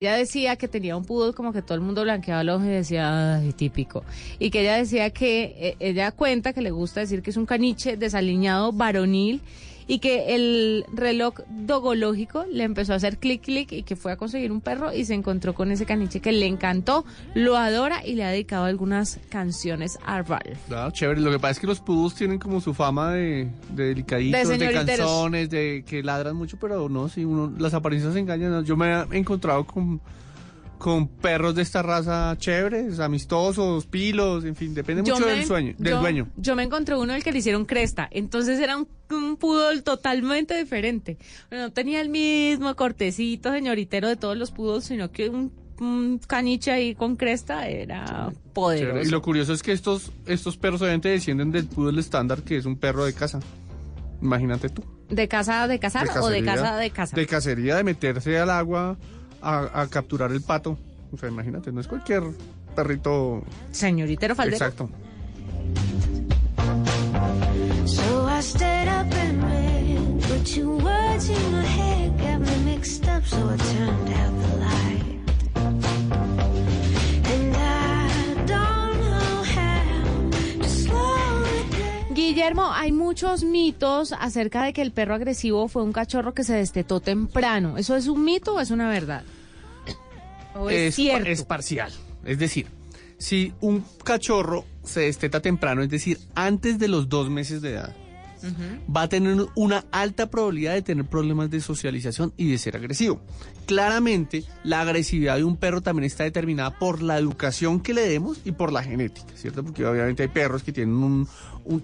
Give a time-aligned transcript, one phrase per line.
[0.00, 2.70] Ella decía que tenía un poodle como que todo el mundo blanqueaba los ojos y
[2.70, 4.04] decía, típico.
[4.38, 7.46] Y que ella decía que eh, ella cuenta que le gusta decir que es un
[7.46, 9.40] caniche desaliñado varonil
[9.88, 14.16] y que el reloj dogológico le empezó a hacer clic clic y que fue a
[14.16, 18.14] conseguir un perro y se encontró con ese caniche que le encantó, lo adora y
[18.14, 20.58] le ha dedicado algunas canciones a Ralph.
[20.68, 21.20] Claro, chévere.
[21.20, 24.58] Lo que pasa es que los poodles tienen como su fama de, de delicaditos, De
[24.58, 28.64] de, canzones, de que ladran mucho, pero no, si uno, las apariencias engañan.
[28.64, 30.00] Yo me he encontrado con,
[30.78, 35.74] con perros de esta raza chéveres, amistosos, pilos, en fin, depende mucho me- del sueño,
[35.76, 36.28] del yo- dueño.
[36.36, 40.56] Yo me encontré uno del que le hicieron cresta, entonces era un, un poodle totalmente
[40.56, 41.18] diferente.
[41.50, 46.70] No tenía el mismo cortecito señoritero de todos los poodles, sino que un, un caniche
[46.70, 48.92] ahí con cresta era poderoso.
[48.92, 49.06] Chévere.
[49.08, 52.64] Y lo curioso es que estos, estos perros obviamente descienden del poodle estándar, que es
[52.66, 53.40] un perro de casa.
[54.22, 54.82] Imagínate tú.
[55.08, 57.16] ¿De casa de cazar o de casa de casa?
[57.16, 58.98] De cacería, de meterse al agua
[59.42, 60.78] a, a capturar el pato.
[61.12, 62.22] O sea, imagínate, no es cualquier
[62.74, 63.42] perrito.
[63.72, 64.56] Señoritero faldero.
[64.56, 64.90] Exacto.
[67.86, 73.08] So I stayed up and read, but your words in my head got me mixed
[73.08, 74.97] up, so I turned out the light.
[82.28, 86.56] Guillermo, hay muchos mitos acerca de que el perro agresivo fue un cachorro que se
[86.56, 87.78] destetó temprano.
[87.78, 89.24] ¿Eso es un mito o es una verdad?
[90.54, 91.30] ¿O es, es, cierto?
[91.30, 91.90] es parcial.
[92.26, 92.66] Es decir,
[93.16, 97.96] si un cachorro se desteta temprano, es decir, antes de los dos meses de edad,
[98.94, 103.20] va a tener una alta probabilidad de tener problemas de socialización y de ser agresivo.
[103.66, 108.40] Claramente, la agresividad de un perro también está determinada por la educación que le demos
[108.44, 109.62] y por la genética, ¿cierto?
[109.62, 111.28] Porque obviamente hay perros que tienen un,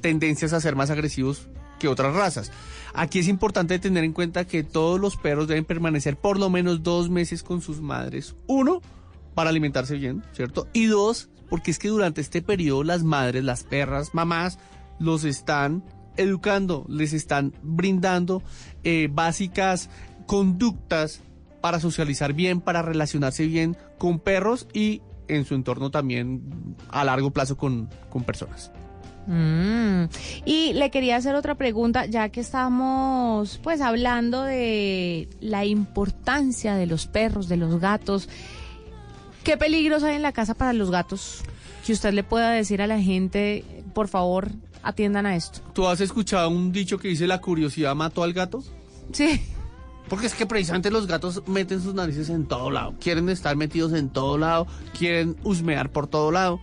[0.00, 2.50] tendencias a ser más agresivos que otras razas.
[2.95, 6.83] Aquí es importante tener en cuenta que todos los perros deben permanecer por lo menos
[6.83, 8.34] dos meses con sus madres.
[8.47, 8.81] Uno,
[9.34, 10.69] para alimentarse bien, ¿cierto?
[10.72, 14.59] Y dos, porque es que durante este periodo las madres, las perras, mamás,
[14.99, 15.84] los están
[16.16, 18.43] educando, les están brindando
[18.84, 19.91] eh, básicas
[20.27, 21.21] conductas
[21.61, 27.31] para socializar bien, para relacionarse bien con perros y en su entorno también a largo
[27.31, 28.71] plazo con, con personas.
[29.26, 30.04] Mm.
[30.44, 36.86] Y le quería hacer otra pregunta, ya que estamos pues hablando de la importancia de
[36.86, 38.28] los perros, de los gatos.
[39.42, 41.42] ¿Qué peligros hay en la casa para los gatos?
[41.86, 44.50] Que usted le pueda decir a la gente, por favor,
[44.82, 45.60] atiendan a esto.
[45.72, 48.62] ¿Tú has escuchado un dicho que dice la curiosidad mató al gato?
[49.12, 49.41] Sí.
[50.08, 52.94] Porque es que precisamente los gatos meten sus narices en todo lado.
[53.00, 56.60] Quieren estar metidos en todo lado, quieren husmear por todo lado.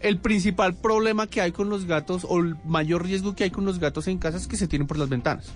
[0.00, 3.64] El principal problema que hay con los gatos, o el mayor riesgo que hay con
[3.64, 5.52] los gatos en casa es que se tienen por las ventanas.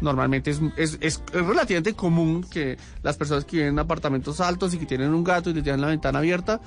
[0.00, 4.78] Normalmente es, es, es- relativamente común que las personas que viven en apartamentos altos y
[4.78, 6.60] que tienen un gato y les dejan la ventana abierta,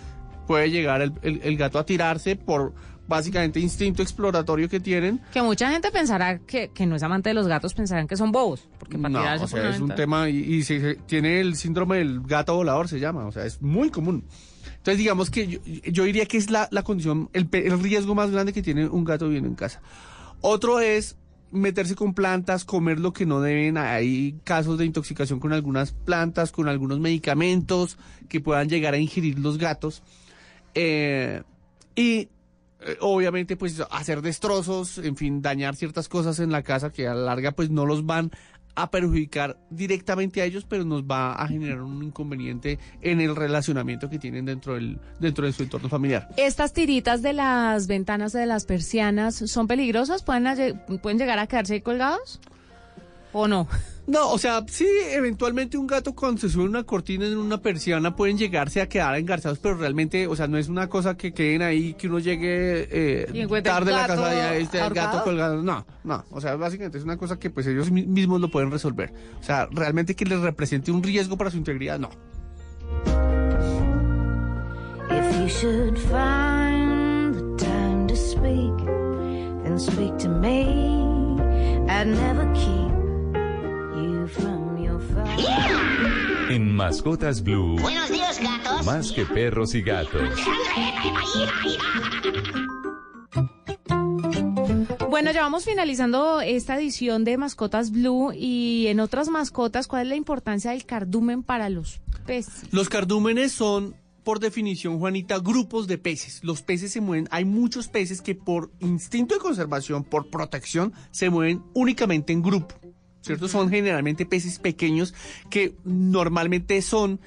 [0.47, 2.73] puede llegar el, el- el gato a tirarse por
[3.07, 7.33] básicamente instinto exploratorio que tienen Que mucha gente pensará que, que no es amante de
[7.33, 8.67] los gatos, pensarán que son bobos.
[8.79, 11.97] Porque para no, o sea, es un tema y, y se- se- tiene el síndrome
[11.97, 14.25] del gato volador, se llama, o sea, es muy común.
[14.81, 17.47] Entonces, digamos que yo, yo diría que es la, la condición, el,
[17.79, 19.79] riesgo más grande que tiene un gato viviendo en casa.
[20.41, 21.17] Otro es
[21.51, 23.77] meterse con plantas, comer lo que no deben.
[23.77, 29.37] Hay casos de intoxicación con algunas plantas, con algunos medicamentos que puedan llegar a ingerir
[29.37, 30.01] los gatos.
[30.73, 31.43] Eh,
[31.95, 32.29] y
[32.79, 37.13] eh, obviamente pues hacer destrozos, en fin, dañar ciertas cosas en la casa que a
[37.13, 38.31] la larga pues no los van
[38.75, 44.09] a perjudicar directamente a ellos, pero nos va a generar un inconveniente en el relacionamiento
[44.09, 46.29] que tienen dentro del dentro de su entorno familiar.
[46.37, 51.81] Estas tiritas de las ventanas de las persianas son peligrosas, pueden, pueden llegar a quedarse
[51.81, 52.39] colgados
[53.33, 53.67] o no.
[54.11, 58.13] No, o sea, sí, eventualmente un gato cuando se sube una cortina en una persiana
[58.13, 61.61] pueden llegarse a quedar engarzados, pero realmente, o sea, no es una cosa que queden
[61.61, 65.63] ahí, que uno llegue eh, tarde a la casa y ahí esté el gato colgado.
[65.63, 68.69] No, no, o sea, básicamente es una cosa que pues ellos mi- mismos lo pueden
[68.69, 69.13] resolver.
[69.39, 72.09] O sea, realmente que les represente un riesgo para su integridad, no.
[75.09, 78.75] If you should find the time to speak,
[79.63, 81.37] then speak to me.
[81.87, 83.00] I'd never keep
[86.49, 88.85] En Mascotas Blue, Buenos días, gatos.
[88.85, 90.29] más que perros y gatos.
[95.09, 100.07] Bueno, ya vamos finalizando esta edición de Mascotas Blue y en otras mascotas, ¿cuál es
[100.09, 102.63] la importancia del cardumen para los peces?
[102.71, 106.39] Los cardúmenes son, por definición, Juanita, grupos de peces.
[106.43, 111.29] Los peces se mueven, hay muchos peces que por instinto de conservación, por protección, se
[111.29, 112.75] mueven únicamente en grupo.
[113.21, 113.47] ¿Cierto?
[113.47, 115.13] Son generalmente peces pequeños
[115.49, 117.19] que normalmente son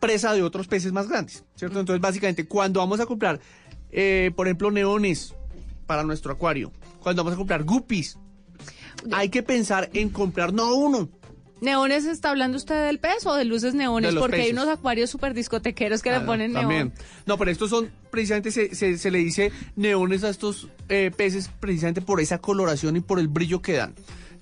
[0.00, 1.44] presa de otros peces más grandes.
[1.54, 1.80] ¿Cierto?
[1.80, 3.40] Entonces, básicamente, cuando vamos a comprar,
[3.90, 5.34] eh, por ejemplo, neones
[5.86, 8.18] para nuestro acuario, cuando vamos a comprar guppies,
[9.12, 11.10] hay que pensar en comprar no uno,
[11.60, 14.12] ¿Neones está hablando usted del pez o de luces neones?
[14.14, 16.92] De Porque hay unos acuarios súper discotequeros que le ponen neón.
[17.24, 21.50] No, pero estos son, precisamente se, se, se le dice neones a estos eh, peces
[21.60, 23.94] precisamente por esa coloración y por el brillo que dan.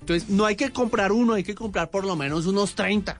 [0.05, 3.19] Entonces, no hay que comprar uno, hay que comprar por lo menos unos 30.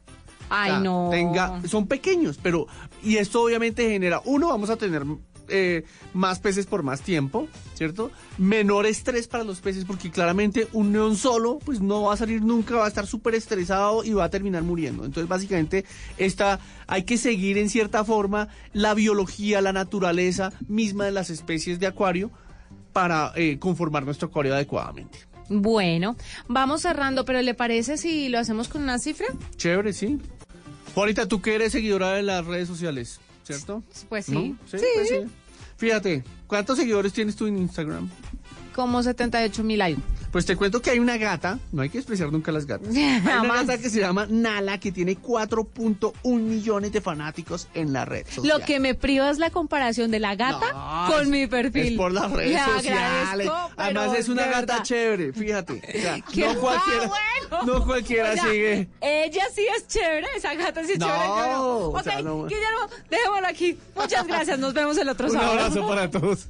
[0.50, 1.08] Ay, O sea, no.
[1.10, 2.68] Tenga, son pequeños, pero...
[3.04, 5.04] Y esto obviamente genera, uno, vamos a tener
[5.48, 5.84] eh,
[6.14, 8.12] más peces por más tiempo, ¿cierto?
[8.38, 12.44] Menor estrés para los peces, porque claramente un neón solo, pues no va a salir
[12.44, 15.06] nunca, va a estar súper estresado y va a terminar muriendo.
[15.06, 15.86] Entonces, básicamente,
[16.20, 21.80] esta, hay que seguir en cierta forma la biología, la naturaleza misma de las especies
[21.80, 22.30] de acuario
[22.94, 25.35] para eh, conformar nuestro acuario adecuadamente.
[25.50, 26.16] Bueno,
[26.48, 29.28] vamos cerrando, pero ¿le parece si lo hacemos con una cifra?
[29.58, 30.20] Chévere, sí.
[30.94, 33.84] Juanita, tú que eres seguidora de las redes sociales, ¿cierto?
[34.10, 34.50] Pues sí.
[34.50, 34.58] ¿No?
[34.70, 35.18] Pues sí.
[35.78, 38.10] Fíjate, ¿cuántos seguidores tienes tú en Instagram?
[38.76, 40.02] Como 78 mil algo.
[40.34, 42.90] Pues te cuento que hay una gata, no hay que despreciar nunca las gatas.
[42.94, 48.04] Hay una gata que se llama Nala, que tiene 4.1 millones de fanáticos en la
[48.04, 48.60] red social.
[48.60, 51.94] Lo que me priva es la comparación de la gata No, con es- mi perfil.
[51.94, 53.50] Es por las redes Le sociales.
[53.78, 54.84] Además es una gata verdad.
[54.84, 55.82] chévere, fíjate.
[55.88, 56.46] O sea, ¿Qué?
[56.54, 57.80] no cualquiera, Ah, bueno.
[57.80, 58.90] no cualquiera O sea, sigue.
[59.00, 61.28] Ella sí es chévere, esa gata sí es No, chévere.
[61.28, 61.64] yo no.
[61.78, 62.44] o Ok, sea, no.
[62.44, 62.80] Guillermo,
[63.10, 63.78] dejémoslo aquí.
[63.96, 65.52] Muchas gracias, nos vemos el otro Un sábado.
[65.54, 66.50] abrazo para todos.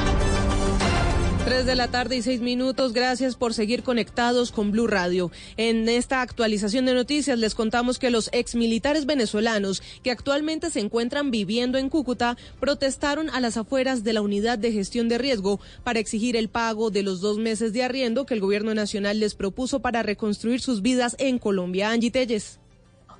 [1.43, 2.93] 3 de la tarde y 6 minutos.
[2.93, 5.31] Gracias por seguir conectados con Blue Radio.
[5.57, 11.31] En esta actualización de noticias les contamos que los exmilitares venezolanos que actualmente se encuentran
[11.31, 15.99] viviendo en Cúcuta protestaron a las afueras de la unidad de gestión de riesgo para
[15.99, 19.81] exigir el pago de los dos meses de arriendo que el gobierno nacional les propuso
[19.81, 21.89] para reconstruir sus vidas en Colombia.
[21.89, 22.60] Angie Telles.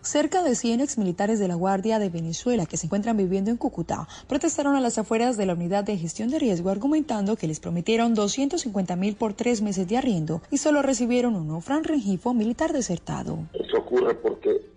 [0.03, 4.07] Cerca de 100 exmilitares de la Guardia de Venezuela que se encuentran viviendo en Cúcuta
[4.27, 8.15] protestaron a las afueras de la unidad de gestión de riesgo argumentando que les prometieron
[8.15, 11.61] 250 mil por tres meses de arriendo y solo recibieron uno.
[11.61, 13.47] Fran Rengifo, militar desertado.
[13.53, 14.70] Esto ocurre porque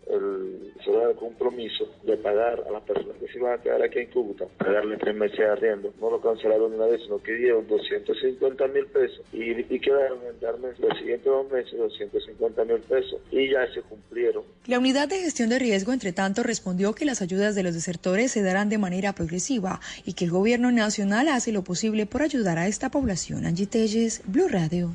[0.94, 3.82] el se da el compromiso de pagar a las personas que se iban a quedar
[3.82, 5.92] aquí en Cúcuta, pagarle tres meses de arriendo.
[6.00, 10.40] No lo cancelaron una vez, sino que dieron 250 mil pesos y, y quedaron en
[10.40, 14.44] darme los siguientes dos meses 250 mil pesos y ya se cumplieron.
[14.66, 18.32] La unidad de gestión de riesgo, entre tanto, respondió que las ayudas de los desertores
[18.32, 22.58] se darán de manera progresiva y que el gobierno nacional hace lo posible por ayudar
[22.58, 23.46] a esta población.
[23.46, 24.94] Angie Telles, Blue Radio.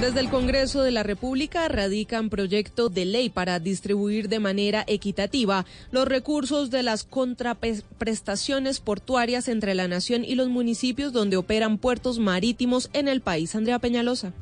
[0.00, 5.64] Desde el Congreso de la República radican proyecto de ley para distribuir de manera equitativa
[5.90, 12.18] los recursos de las contraprestaciones portuarias entre la nación y los municipios donde operan puertos
[12.18, 13.56] marítimos en el país.
[13.56, 14.34] Andrea Peñalosa.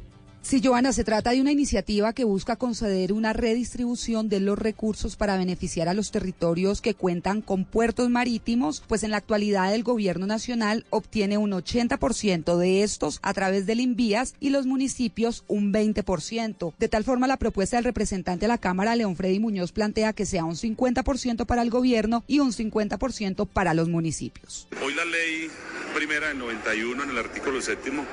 [0.44, 5.16] Sí, Joana, se trata de una iniciativa que busca conceder una redistribución de los recursos
[5.16, 9.82] para beneficiar a los territorios que cuentan con puertos marítimos, pues en la actualidad el
[9.82, 15.72] gobierno nacional obtiene un 80% de estos a través del Invías y los municipios un
[15.72, 16.74] 20%.
[16.78, 20.26] De tal forma, la propuesta del representante de la Cámara, León Freddy Muñoz, plantea que
[20.26, 24.68] sea un 50% para el gobierno y un 50% para los municipios.
[24.84, 25.48] Hoy la ley
[25.94, 28.04] primera del 91 en el artículo séptimo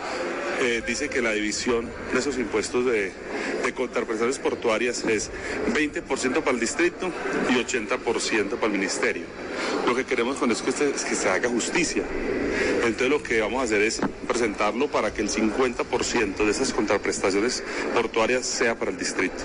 [0.61, 3.11] eh, dice que la división de esos impuestos de,
[3.65, 5.31] de contraprestaciones portuarias es
[5.73, 7.11] 20% para el distrito
[7.49, 9.23] y 80% para el ministerio.
[9.85, 12.03] Lo que queremos con esto es que, se haga justicia.
[12.83, 17.63] Entonces lo que vamos a hacer es presentarlo para que el 50% de esas contraprestaciones
[17.93, 19.43] portuarias sea para el distrito,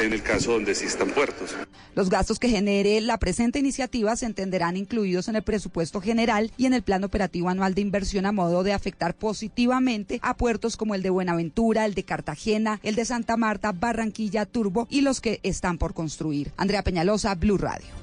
[0.00, 1.54] en el caso donde existan puertos.
[1.94, 6.66] Los gastos que genere la presente iniciativa se entenderán incluidos en el presupuesto general y
[6.66, 10.94] en el plan operativo anual de inversión a modo de afectar positivamente a puertos como
[10.94, 15.40] el de Buenaventura, el de Cartagena, el de Santa Marta, Barranquilla, Turbo y los que
[15.42, 16.52] están por construir.
[16.56, 18.01] Andrea Peñalosa, Blue Radio.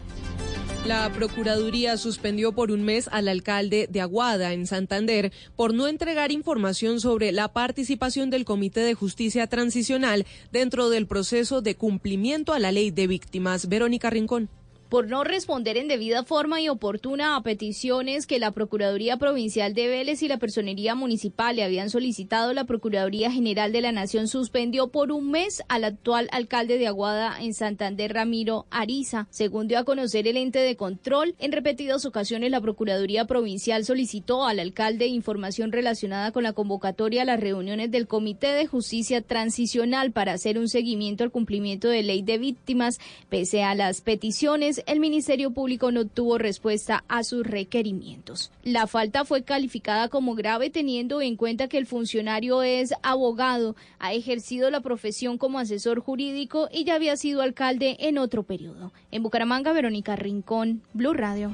[0.86, 6.32] La Procuraduría suspendió por un mes al alcalde de Aguada, en Santander, por no entregar
[6.32, 12.60] información sobre la participación del Comité de Justicia Transicional dentro del proceso de cumplimiento a
[12.60, 13.68] la ley de víctimas.
[13.68, 14.50] Verónica Rincón
[14.90, 19.88] por no responder en debida forma y oportuna a peticiones que la Procuraduría Provincial de
[19.88, 24.88] Vélez y la Personería Municipal le habían solicitado, la Procuraduría General de la Nación suspendió
[24.88, 29.28] por un mes al actual alcalde de Aguada en Santander, Ramiro Ariza.
[29.30, 34.46] Según dio a conocer el ente de control, en repetidas ocasiones la Procuraduría Provincial solicitó
[34.46, 40.12] al alcalde información relacionada con la convocatoria a las reuniones del Comité de Justicia Transicional
[40.12, 45.00] para hacer un seguimiento al cumplimiento de ley de víctimas, pese a las peticiones el
[45.00, 48.52] Ministerio Público no tuvo respuesta a sus requerimientos.
[48.64, 54.14] La falta fue calificada como grave teniendo en cuenta que el funcionario es abogado, ha
[54.14, 58.92] ejercido la profesión como asesor jurídico y ya había sido alcalde en otro periodo.
[59.12, 61.54] En Bucaramanga, Verónica Rincón, Blue Radio.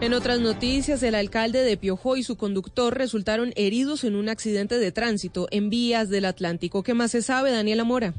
[0.00, 4.78] En otras noticias, el alcalde de Piojó y su conductor resultaron heridos en un accidente
[4.78, 6.82] de tránsito en vías del Atlántico.
[6.82, 8.12] ¿Qué más se sabe, Daniela Mora?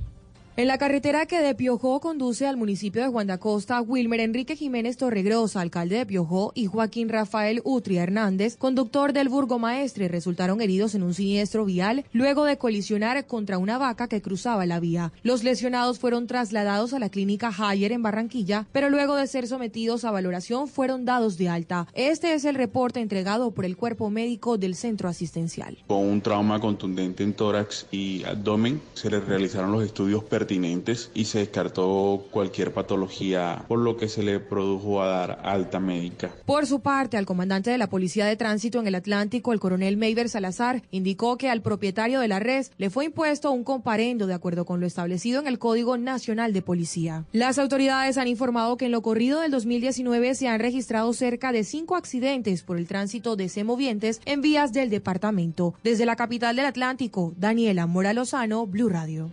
[0.55, 4.55] En la carretera que de Piojó conduce al municipio de Juan de Acosta, Wilmer Enrique
[4.55, 10.93] Jiménez Torregrosa, alcalde de Piojó, y Joaquín Rafael Utria Hernández, conductor del Burgomaestre, resultaron heridos
[10.93, 15.12] en un siniestro vial luego de colisionar contra una vaca que cruzaba la vía.
[15.24, 20.05] Los lesionados fueron trasladados a la clínica Hayer en Barranquilla, pero luego de ser sometidos
[20.05, 21.88] a valoración fueron dados de alta.
[21.95, 25.79] Este es el reporte entregado por el cuerpo médico del centro asistencial.
[25.88, 30.43] Con un trauma contundente en tórax y abdomen, se le realizaron los estudios pertinentes
[31.14, 36.32] y se descartó cualquier patología, por lo que se le produjo a dar alta médica.
[36.46, 39.98] Por su parte, al comandante de la Policía de Tránsito en el Atlántico, el coronel
[39.98, 44.34] Meiber Salazar, indicó que al propietario de la red le fue impuesto un comparendo de
[44.34, 47.26] acuerdo con lo establecido en el Código Nacional de Policía.
[47.32, 51.64] Las autoridades han informado que en lo corrido del 2019 se han registrado cerca de
[51.64, 55.74] cinco accidentes por el tránsito de semovientes en vías del departamento.
[55.84, 59.32] Desde la capital del Atlántico, Daniela Mora Lozano, Blue Radio.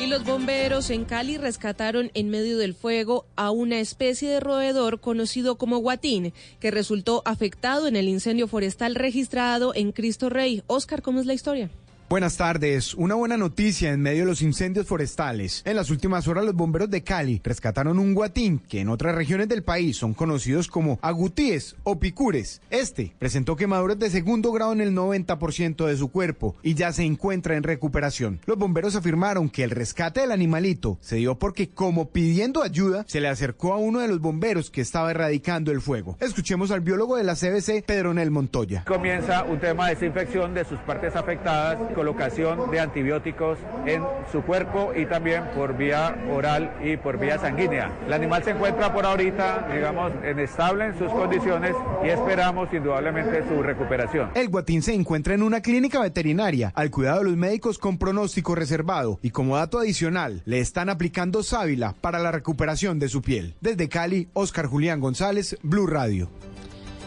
[0.00, 5.00] Y los bomberos en Cali rescataron en medio del fuego a una especie de roedor
[5.00, 10.62] conocido como guatín, que resultó afectado en el incendio forestal registrado en Cristo Rey.
[10.66, 11.70] Oscar, ¿cómo es la historia?
[12.14, 12.94] Buenas tardes.
[12.94, 15.62] Una buena noticia en medio de los incendios forestales.
[15.66, 19.48] En las últimas horas los bomberos de Cali rescataron un guatín que en otras regiones
[19.48, 22.60] del país son conocidos como agutíes o picures.
[22.70, 27.02] Este presentó quemaduras de segundo grado en el 90% de su cuerpo y ya se
[27.02, 28.38] encuentra en recuperación.
[28.46, 33.20] Los bomberos afirmaron que el rescate del animalito se dio porque como pidiendo ayuda se
[33.20, 36.16] le acercó a uno de los bomberos que estaba erradicando el fuego.
[36.20, 38.84] Escuchemos al biólogo de la CBC, Pedro Nel Montoya.
[38.84, 44.92] Comienza un tema de desinfección de sus partes afectadas colocación de antibióticos en su cuerpo
[44.94, 47.90] y también por vía oral y por vía sanguínea.
[48.06, 53.42] El animal se encuentra por ahorita, digamos, en estable en sus condiciones y esperamos indudablemente
[53.48, 54.28] su recuperación.
[54.34, 58.54] El guatín se encuentra en una clínica veterinaria al cuidado de los médicos con pronóstico
[58.54, 63.54] reservado y como dato adicional le están aplicando sábila para la recuperación de su piel.
[63.62, 66.28] Desde Cali, Oscar Julián González, Blue Radio.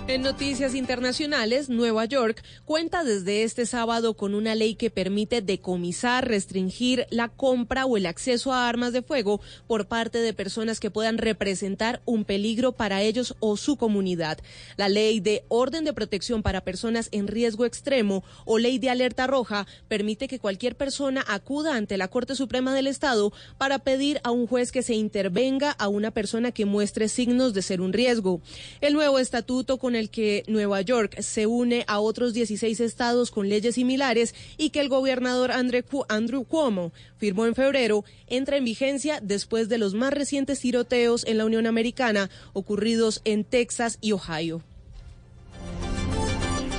[0.10, 6.26] En noticias internacionales, Nueva York cuenta desde este sábado con una ley que permite decomisar,
[6.26, 10.90] restringir la compra o el acceso a armas de fuego por parte de personas que
[10.90, 14.38] puedan representar un peligro para ellos o su comunidad.
[14.78, 19.28] La ley de orden de protección para personas en riesgo extremo o ley de alerta
[19.28, 24.32] roja permite que cualquier persona acuda ante la Corte Suprema del Estado para pedir a
[24.32, 28.40] un juez que se intervenga a una persona que muestre signos de ser un riesgo.
[28.80, 33.50] El nuevo estatuto con el que Nueva York se une a otros 16 estados con
[33.50, 39.68] leyes similares y que el gobernador Andrew Cuomo firmó en febrero, entra en vigencia después
[39.70, 44.62] de los más recientes tiroteos en la Unión Americana ocurridos en Texas y Ohio.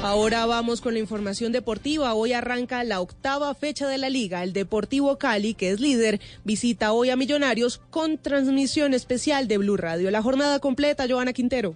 [0.02, 2.14] Ahora vamos con la información deportiva.
[2.14, 4.44] Hoy arranca la octava fecha de la liga.
[4.44, 9.76] El Deportivo Cali, que es líder, visita hoy a Millonarios con transmisión especial de Blue
[9.76, 10.12] Radio.
[10.12, 11.74] La jornada completa, Joana Quintero.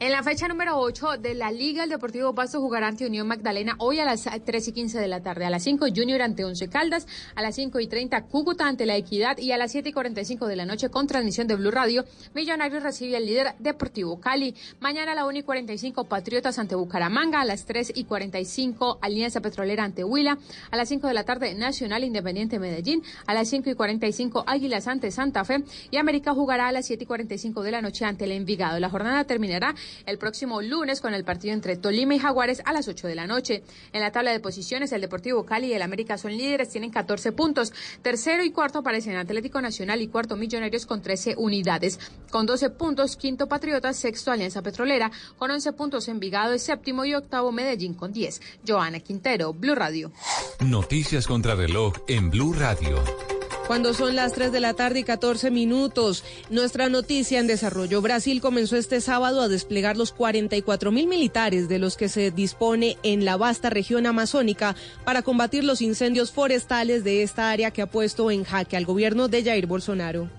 [0.00, 3.74] En la fecha número 8 de la Liga, el Deportivo Pasto jugará ante Unión Magdalena
[3.78, 5.44] hoy a las 3 y 15 de la tarde.
[5.44, 8.94] A las 5 Junior ante Once Caldas, a las 5 y 30 Cúcuta ante La
[8.94, 12.04] Equidad y a las 7 y 45 de la noche con transmisión de Blue Radio,
[12.32, 14.54] Millonarios recibe al líder Deportivo Cali.
[14.78, 19.40] Mañana a las 1 y 45 Patriotas ante Bucaramanga, a las 3 y 45 Alianza
[19.40, 20.38] Petrolera ante Huila,
[20.70, 24.86] a las 5 de la tarde Nacional Independiente Medellín, a las 5 y 45 Águilas
[24.86, 28.26] ante Santa Fe y América jugará a las 7 y 45 de la noche ante
[28.26, 28.78] el Envigado.
[28.78, 29.74] La jornada terminará
[30.06, 33.26] el próximo lunes con el partido entre Tolima y Jaguares a las 8 de la
[33.26, 33.62] noche.
[33.92, 37.32] En la tabla de posiciones, el Deportivo Cali y el América son líderes, tienen 14
[37.32, 37.72] puntos.
[38.02, 41.98] Tercero y cuarto aparecen Atlético Nacional y cuarto Millonarios con 13 unidades.
[42.30, 47.14] Con 12 puntos, quinto Patriotas, sexto Alianza Petrolera, con 11 puntos Envigado es séptimo y
[47.14, 48.40] octavo Medellín con 10.
[48.66, 50.12] Joana Quintero, Blue Radio.
[50.60, 53.37] Noticias contra reloj en Blue Radio.
[53.68, 58.00] Cuando son las 3 de la tarde y 14 minutos, nuestra noticia en desarrollo.
[58.00, 62.96] Brasil comenzó este sábado a desplegar los 44 mil militares de los que se dispone
[63.02, 67.86] en la vasta región amazónica para combatir los incendios forestales de esta área que ha
[67.86, 70.30] puesto en jaque al gobierno de Jair Bolsonaro.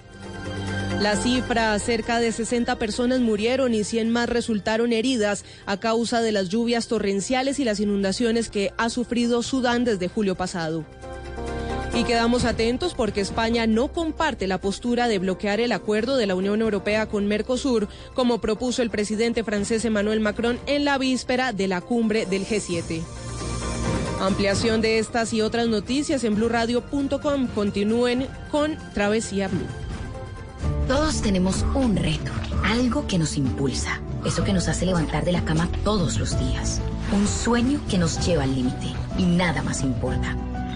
[1.00, 6.32] La cifra, cerca de 60 personas murieron y 100 más resultaron heridas a causa de
[6.32, 10.84] las lluvias torrenciales y las inundaciones que ha sufrido Sudán desde julio pasado.
[11.94, 16.36] Y quedamos atentos porque España no comparte la postura de bloquear el acuerdo de la
[16.36, 21.68] Unión Europea con Mercosur, como propuso el presidente francés Emmanuel Macron en la víspera de
[21.68, 23.02] la cumbre del G7.
[24.22, 27.48] Ampliación de estas y otras noticias en blurradio.com.
[27.48, 29.68] Continúen con Travesía Blue.
[30.88, 32.32] Todos tenemos un reto,
[32.64, 36.82] algo que nos impulsa, eso que nos hace levantar de la cama todos los días,
[37.14, 40.36] un sueño que nos lleva al límite y nada más importa.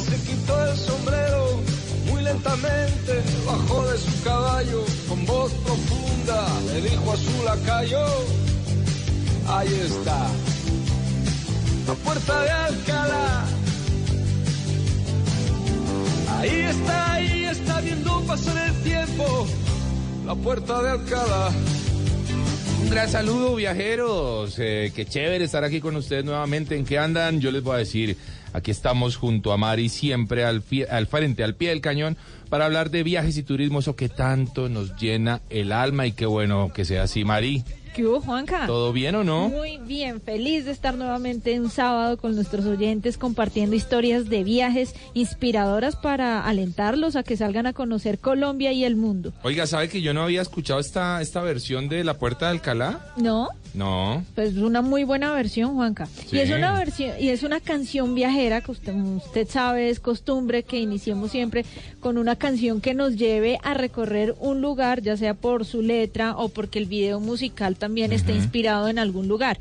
[0.00, 1.60] se quitó el sombrero
[2.06, 8.06] muy lentamente bajó de su caballo con voz profunda le dijo a su lacayo
[9.48, 10.26] ahí está
[11.86, 13.44] la puerta de Alcalá
[16.38, 19.46] ahí está ahí está viendo pasar el tiempo
[20.26, 21.50] la puerta de Alcalá
[22.82, 24.54] Un gran saludo, viajeros.
[24.58, 26.76] Eh, qué chévere estar aquí con ustedes nuevamente.
[26.76, 27.40] ¿En qué andan?
[27.40, 28.16] Yo les voy a decir,
[28.52, 32.16] aquí estamos junto a Mari, siempre al, al frente, al pie del cañón,
[32.48, 36.26] para hablar de viajes y turismo, eso que tanto nos llena el alma y qué
[36.26, 37.64] bueno que sea así, Mari.
[37.94, 38.66] ¿Qué hubo, Juanca?
[38.66, 39.48] ¿Todo bien o no?
[39.48, 44.94] Muy bien, feliz de estar nuevamente un sábado con nuestros oyentes compartiendo historias de viajes
[45.14, 49.32] inspiradoras para alentarlos a que salgan a conocer Colombia y el mundo.
[49.42, 53.04] Oiga, ¿sabe que yo no había escuchado esta, esta versión de La Puerta de Alcalá?
[53.16, 53.48] ¿No?
[53.78, 54.24] No.
[54.34, 56.06] Pues es una muy buena versión, Juanca.
[56.06, 56.36] Sí.
[56.36, 60.64] Y es una versión y es una canción viajera que usted, usted sabe es costumbre
[60.64, 61.64] que iniciemos siempre
[62.00, 66.36] con una canción que nos lleve a recorrer un lugar, ya sea por su letra
[66.36, 69.60] o porque el video musical también esté inspirado en algún lugar.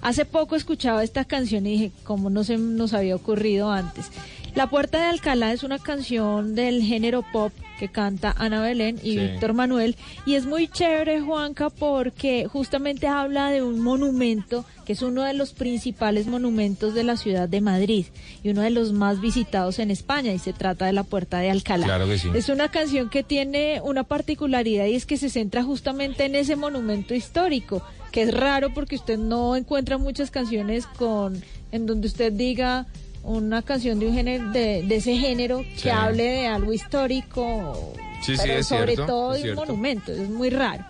[0.00, 4.06] Hace poco escuchaba esta canción y dije, ¿cómo no se nos había ocurrido antes?
[4.54, 9.12] La Puerta de Alcalá es una canción del género pop que canta Ana Belén y
[9.12, 9.18] Sí.
[9.18, 9.96] Víctor Manuel.
[10.26, 15.32] Y es muy chévere, Juanca, porque justamente habla de un monumento que es uno de
[15.32, 18.06] los principales monumentos de la ciudad de Madrid
[18.44, 21.50] y uno de los más visitados en España y se trata de la Puerta de
[21.50, 21.86] Alcalá.
[21.86, 22.28] Claro que sí.
[22.34, 26.56] Es una canción que tiene una particularidad y es que se centra justamente en ese
[26.56, 32.32] monumento histórico, que es raro porque usted no encuentra muchas canciones con en donde usted
[32.32, 32.86] diga
[33.22, 35.88] una canción de un género de, de ese género que Sí.
[35.90, 40.84] hable de algo histórico, Sí, pero sobre cierto, todo de un monumento, es muy raro.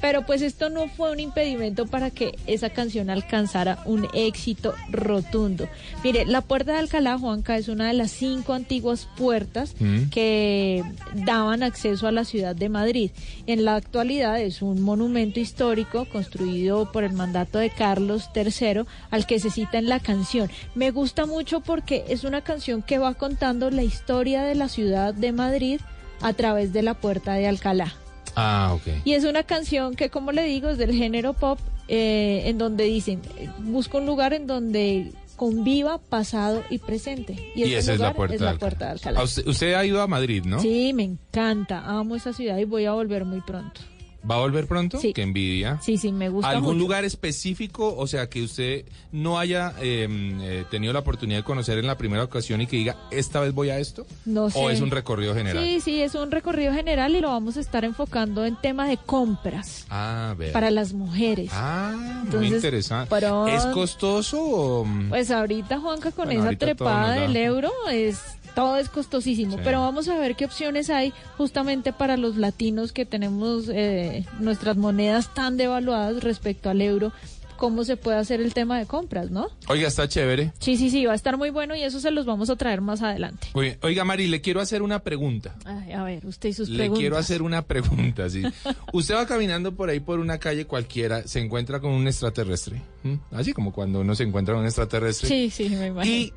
[0.00, 5.68] Pero pues esto no fue un impedimento para que esa canción alcanzara un éxito rotundo.
[6.04, 10.10] Mire, la Puerta de Alcalá, Juanca, es una de las cinco antiguas puertas Mm.
[10.10, 10.82] que
[11.14, 13.10] daban acceso a la ciudad de Madrid.
[13.46, 19.26] En la actualidad es un monumento histórico construido por el mandato de Carlos III al
[19.26, 20.50] que se cita en la canción.
[20.74, 25.14] Me gusta mucho porque es una canción que va contando la historia de la ciudad
[25.14, 25.80] de Madrid
[26.20, 27.94] a través de la Puerta de Alcalá.
[28.36, 29.02] Ah, ok.
[29.04, 32.84] Y es una canción que, como le digo, es del género pop, eh, en donde
[32.84, 33.22] dicen,
[33.58, 37.32] busca un lugar en donde conviva pasado y presente.
[37.54, 38.54] Y, este esa es la lugar puerta, es la.
[38.58, 39.20] Puerta de Alcalá.
[39.20, 40.60] Ah, usted, usted ha ido a Madrid, ¿no?
[40.60, 43.80] Sí, me encanta, amo esa ciudad y voy a volver muy pronto.
[44.28, 44.98] ¿Va a volver pronto?
[44.98, 45.12] Sí.
[45.12, 45.78] Qué envidia.
[45.82, 46.78] Sí, sí, me gusta ¿Algún mucho.
[46.78, 51.78] lugar específico, o sea, que usted no haya eh, eh, tenido la oportunidad de conocer
[51.78, 54.06] en la primera ocasión y que diga, esta vez voy a esto?
[54.24, 54.58] No sé.
[54.58, 55.62] ¿O es un recorrido general?
[55.62, 58.96] Sí, sí, es un recorrido general y lo vamos a estar enfocando en tema de
[58.96, 60.52] compras Ah, vea.
[60.52, 61.50] para las mujeres.
[61.52, 63.14] Ah, muy interesante.
[63.54, 64.84] ¿Es costoso o...?
[64.84, 65.08] mm?
[65.10, 68.18] Pues ahorita, Juanca, con Bueno, esa trepada del euro, es
[68.56, 69.58] todo es costosísimo.
[69.58, 69.60] Sí.
[69.62, 74.78] Pero vamos a ver qué opciones hay justamente para los latinos que tenemos eh, nuestras
[74.78, 77.12] monedas tan devaluadas respecto al euro.
[77.58, 79.48] Cómo se puede hacer el tema de compras, ¿no?
[79.68, 80.52] Oiga, está chévere.
[80.58, 82.82] Sí, sí, sí, va a estar muy bueno y eso se los vamos a traer
[82.82, 83.48] más adelante.
[83.54, 85.54] Oiga, oiga, Mari, le quiero hacer una pregunta.
[85.64, 87.00] Ay, a ver, usted y sus Le preguntas.
[87.00, 88.42] quiero hacer una pregunta, sí.
[88.92, 92.82] Usted va caminando por ahí por una calle cualquiera, se encuentra con un extraterrestre.
[93.04, 93.20] ¿m?
[93.32, 95.26] Así como cuando uno se encuentra con un extraterrestre.
[95.26, 96.14] Sí, sí, me imagino.
[96.14, 96.32] Y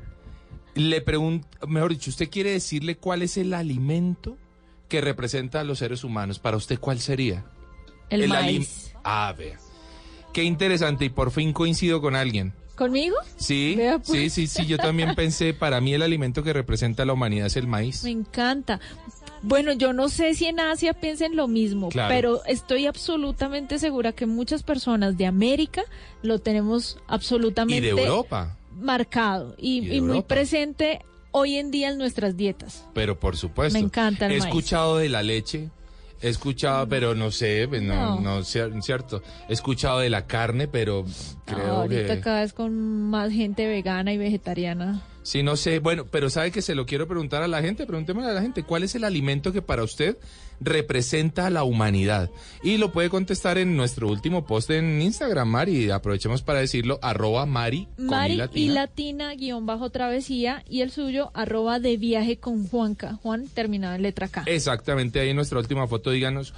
[0.74, 4.36] le pregunto, mejor dicho, ¿usted quiere decirle cuál es el alimento
[4.88, 6.38] que representa a los seres humanos?
[6.38, 7.44] Para usted, ¿cuál sería?
[8.08, 8.92] El maíz.
[9.04, 9.58] Ah, vea.
[10.32, 12.52] Qué interesante y por fin coincido con alguien.
[12.76, 13.16] ¿Conmigo?
[13.36, 14.08] Sí, Vea, pues.
[14.08, 17.46] sí, sí, sí, yo también pensé, para mí el alimento que representa a la humanidad
[17.48, 18.02] es el maíz.
[18.04, 18.80] Me encanta.
[19.42, 22.08] Bueno, yo no sé si en Asia piensen lo mismo, Claro.
[22.14, 25.82] pero estoy absolutamente segura que muchas personas de América
[26.22, 31.00] lo tenemos Y absolutamente de Europa, marcado y, Y muy presente
[31.32, 32.84] hoy en día en nuestras dietas.
[32.94, 33.78] pero por supuesto.
[33.78, 34.46] Me encanta el He maíz.
[34.46, 35.68] escuchado de la leche,
[36.22, 38.20] he escuchado, pero no sé, no, No.
[38.20, 39.22] no, cier- cierto.
[39.48, 41.04] He escuchado de la carne, pero
[41.46, 42.20] creo Ahorita que...
[42.20, 42.74] cada vez con
[43.10, 45.02] más gente vegana y vegetariana.
[45.22, 45.80] Sí, no sé.
[45.80, 47.86] Bueno, pero sabe que se lo quiero preguntar a la gente.
[47.86, 48.62] Pregúntemelo a la gente.
[48.62, 50.16] ¿Cuál es el alimento que para usted
[50.60, 52.30] representa a la humanidad?
[52.62, 55.90] Y lo puede contestar en nuestro último post en Instagram, Mari.
[55.90, 56.98] Aprovechemos para decirlo.
[57.02, 58.74] Arroba Mari Mari I y latina.
[58.74, 63.18] latina guion bajo travesía y el suyo arroba de viaje con Juanca.
[63.22, 64.44] Juan terminado en letra K.
[64.46, 65.20] Exactamente.
[65.20, 66.54] Ahí en nuestra última foto díganos.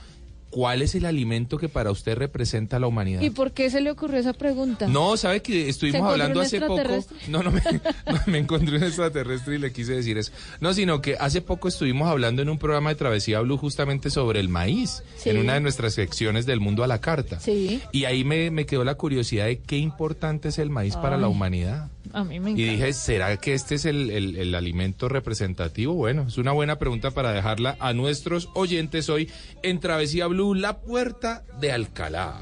[0.52, 3.22] ¿Cuál es el alimento que para usted representa a la humanidad?
[3.22, 4.86] ¿Y por qué se le ocurrió esa pregunta?
[4.86, 6.82] No, sabe que ¿Se estuvimos hablando hace poco.
[7.28, 7.62] No, no me,
[8.06, 10.30] no, me encontré un extraterrestre y le quise decir eso.
[10.60, 14.40] No, sino que hace poco estuvimos hablando en un programa de Travesía Blue justamente sobre
[14.40, 15.30] el maíz, Sí.
[15.30, 17.40] en una de nuestras secciones del mundo a la carta.
[17.40, 21.16] Sí, Y ahí me, me quedó la curiosidad de qué importante es el maíz para
[21.16, 21.88] la humanidad.
[22.12, 22.72] A mí me Y encanta.
[22.72, 25.94] dije, ¿será que este es el, el- el alimento representativo?
[25.94, 29.31] Bueno, es una buena pregunta para dejarla a nuestros oyentes hoy
[29.62, 32.40] en Travesía Blue, la puerta de Alcalá.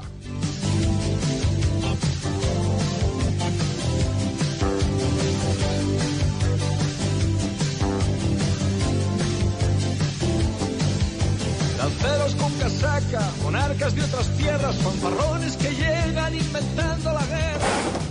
[11.77, 18.10] Lanceros con casaca, monarcas de otras tierras, fanfarrones que llegan inventando la guerra.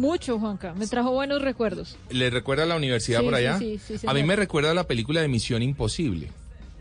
[0.00, 0.72] Mucho, Juanca.
[0.74, 1.96] Me trajo buenos recuerdos.
[2.08, 3.58] ¿Le recuerda a la universidad Sí, por allá?
[3.58, 6.28] sí, sí, a mí me recuerda a la película de Misión Imposible.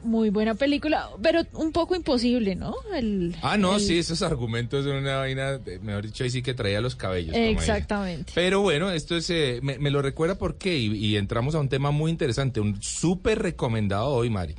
[0.01, 2.73] Muy buena película, pero un poco imposible, ¿no?
[2.95, 6.41] El, Ah, no, el- sí, esos argumentos son una vaina, de- mejor dicho, ahí sí
[6.41, 7.35] que traía los cabellos.
[7.35, 8.31] Exactamente.
[8.33, 11.67] Pero bueno, esto es, eh, me, me lo recuerda porque, y, y entramos a un
[11.67, 14.55] tema muy interesante, un súper recomendado hoy, Mari.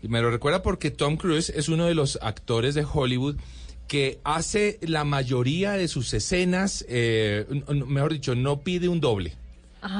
[0.00, 3.34] Y me lo recuerda porque Tom Cruise es uno de los actores de Hollywood
[3.88, 7.46] que hace la mayoría de sus escenas, eh,
[7.86, 9.36] mejor dicho, no pide un doble.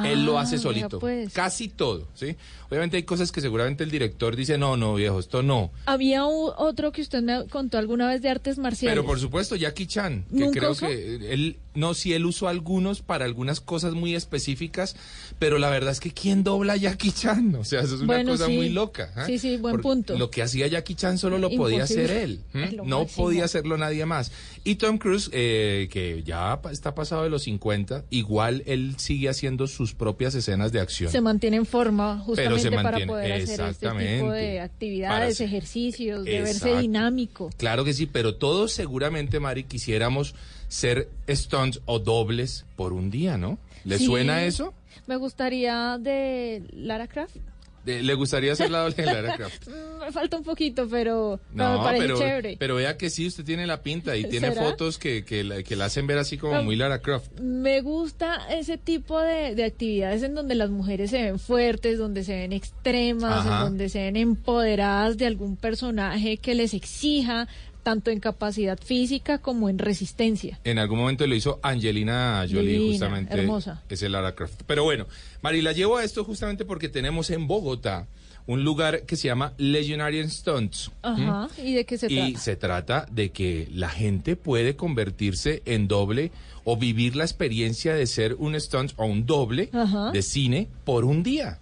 [0.05, 0.99] Él lo hace Ah, solito.
[0.99, 1.33] pues.
[1.33, 2.37] Casi todo, ¿sí?
[2.71, 5.71] Obviamente hay cosas que seguramente el director dice, no, no, viejo, esto no.
[5.87, 8.95] Había otro que usted me contó alguna vez de artes marciales.
[8.97, 10.87] Pero por supuesto, Jackie Chan, que ¿Nunca creo usó?
[10.89, 14.97] que él, no, sí, él usó algunos para algunas cosas muy específicas,
[15.39, 17.55] pero la verdad es que ¿quién dobla a Jackie Chan?
[17.57, 18.57] O sea, eso es una Bueno, cosa sí.
[18.57, 19.13] muy loca.
[19.15, 19.27] ¿ah?
[19.27, 20.19] Sí, sí, buen Porque punto.
[20.19, 22.41] Lo que hacía Jackie Chan solo lo podía hacer él.
[22.85, 23.25] No máximo.
[23.25, 24.33] podía hacerlo nadie más.
[24.67, 29.67] Y Tom Cruise, eh, que ya está pasado de los 50, igual él sigue haciendo
[29.67, 31.13] sus propias escenas de acción.
[31.13, 35.47] Se mantiene en forma justamente se para mantiene, poder hacer este tipo de actividades, Para-
[35.47, 37.51] ejercicios, de verse dinámico.
[37.59, 40.35] Claro que sí, pero todos seguramente, Mari, quisiéramos
[40.69, 43.59] ser stunts o dobles por un día, ¿no?
[43.85, 44.07] ¿Le Sí.
[44.07, 44.73] suena eso?
[45.07, 47.37] Me gustaría de Lara Croft.
[47.85, 49.69] ¿Le gustaría ser la doble de Lara Croft?
[50.05, 52.57] Me falta un poquito, pero, me No, parece pero, chévere.
[52.59, 54.63] pero vea que sí, usted tiene la pinta y tiene ¿Será?
[54.63, 56.63] fotos que, que, la, que la hacen ver así como No.
[56.63, 57.39] muy Lara Croft.
[57.41, 62.25] Me gusta ese tipo de, de actividades en donde las mujeres se ven fuertes, donde
[62.25, 67.49] se ven extremas, en donde se ven empoderadas de algún personaje que les exija
[67.85, 70.59] tanto en capacidad física como en resistencia.
[70.65, 73.35] En algún momento lo hizo Angelina Jolie, Divina, justamente.
[73.39, 73.83] hermosa.
[73.89, 74.63] Ese Lara Croft.
[74.67, 75.07] Pero bueno,
[75.43, 78.09] Mari, la llevo a esto justamente porque tenemos en Bogotá
[78.47, 80.91] un lugar que se llama Legionarian Stunts.
[81.03, 81.49] Ajá.
[81.63, 82.39] ¿Y de qué se y trata?
[82.41, 86.31] se trata de que la gente puede convertirse en doble
[86.65, 90.11] o vivir la experiencia de ser un stunt o un doble Ajá.
[90.11, 91.59] de cine por un día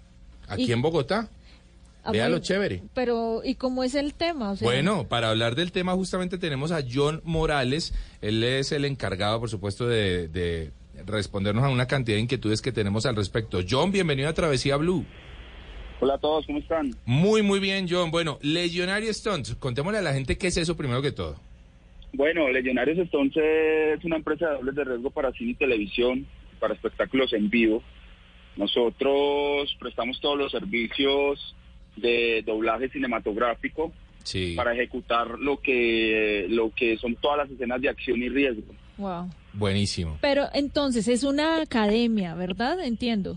[0.48, 1.28] aquí Y- en Bogotá.
[2.04, 2.82] Ah, Vea chévere.
[2.94, 4.50] Pero, ¿y cómo es el tema?
[4.50, 7.94] O sea, Bueno, para hablar del tema justamente tenemos a John Morales.
[8.20, 10.72] Él es el encargado, por supuesto, de, de
[11.06, 13.60] respondernos a una cantidad de inquietudes que tenemos al respecto.
[13.68, 15.04] John, bienvenido a Travesía Blue.
[16.00, 16.90] Hola a todos, ¿cómo están?
[17.04, 18.10] Muy, muy bien, John.
[18.10, 21.36] Bueno, Legionary Stunts, contémosle a la gente qué es eso primero que todo.
[22.12, 23.42] Bueno, Legionarios entonces
[23.98, 26.26] es una empresa de dobles de riesgo para cine y televisión,
[26.58, 27.82] para espectáculos en vivo.
[28.56, 31.54] Nosotros prestamos todos los servicios
[31.96, 33.92] de doblaje cinematográfico
[34.24, 34.54] Sí.
[34.56, 38.72] para ejecutar lo que lo que son todas las escenas de acción y riesgo.
[38.98, 39.28] Wow.
[39.52, 40.16] Buenísimo.
[40.20, 42.78] Pero entonces es una academia, ¿verdad?
[42.84, 43.36] Entiendo.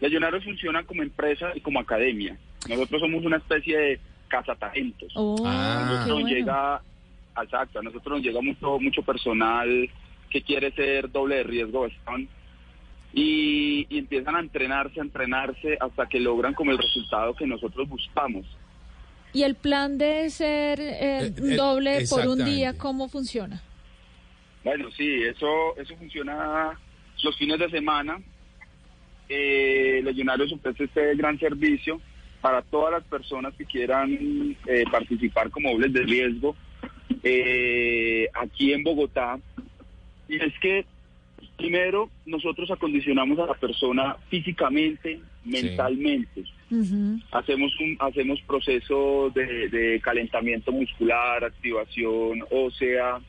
[0.00, 2.36] Legionarios funciona como empresa y como academia.
[2.68, 5.10] Nosotros somos una especie de cazatalentos.
[5.16, 6.28] Oh, a nosotros nos bueno.
[6.36, 6.82] llega,
[7.42, 9.88] exacto, a nosotros nos llega mucho, mucho personal
[10.30, 12.28] que quiere ser doble de riesgo o stunt,
[13.12, 17.88] y, y empiezan a entrenarse, a entrenarse hasta que logran como el resultado que nosotros
[17.88, 18.46] buscamos.
[19.32, 23.62] ¿Y el plan de ser eh, Eh, eh, doble por un día, cómo funciona?
[24.64, 26.78] Bueno, sí, eso, eso funciona
[27.22, 28.20] los fines de semana.
[29.28, 32.00] Eh, Legionarios ofrece este gran servicio
[32.40, 36.56] para todas las personas que quieran eh, participar como dobles de riesgo
[37.22, 39.38] eh, aquí en Bogotá.
[40.28, 40.86] Y es que,
[41.58, 46.44] primero, nosotros acondicionamos a la persona físicamente, mentalmente.
[47.32, 53.20] Hacemos un hacemos procesos de, de calentamiento muscular, activación ósea,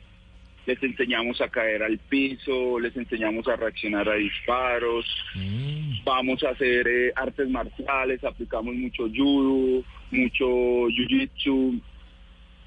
[0.67, 5.05] les enseñamos a caer al piso, les enseñamos a reaccionar a disparos,
[6.03, 10.45] vamos a hacer eh, artes marciales, aplicamos mucho judo, mucho
[10.89, 11.81] jiu-jitsu.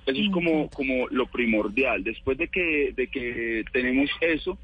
[0.04, 2.02] Eso es como, como lo primordial.
[2.02, 4.58] Después de que, de que tenemos eso,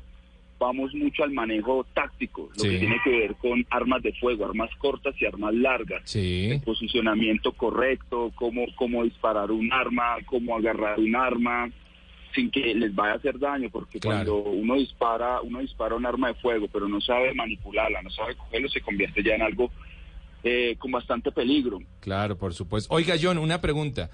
[0.58, 2.70] vamos mucho al manejo táctico, lo Sí.
[2.70, 6.14] que tiene que ver con armas de fuego, armas cortas y armas largas.
[6.16, 11.70] El posicionamiento correcto, cómo, cómo disparar un arma, cómo agarrar un arma
[12.34, 16.28] sin que les vaya a hacer daño, porque cuando uno dispara, uno dispara un arma
[16.28, 19.70] de fuego, pero no sabe manipularla, no sabe cogerlo, se convierte ya en algo
[20.44, 21.80] eh, con bastante peligro.
[22.00, 22.94] Claro, por supuesto.
[22.94, 24.08] Oiga, John, una pregunta.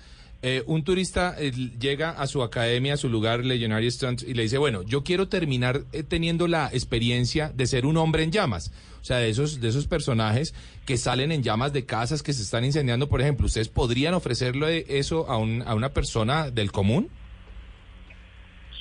[0.47, 4.43] Eh, un turista eh, llega a su academia, a su lugar Legionary Stunts, y le
[4.43, 8.71] dice, bueno, yo quiero terminar eh, teniendo la experiencia de ser un hombre en llamas.
[9.01, 10.55] O sea, de esos, de esos personajes
[10.85, 13.47] que salen en llamas de casas que se están incendiando, por ejemplo.
[13.47, 17.09] ¿Ustedes podrían ofrecerle eso a, un, a una persona del común?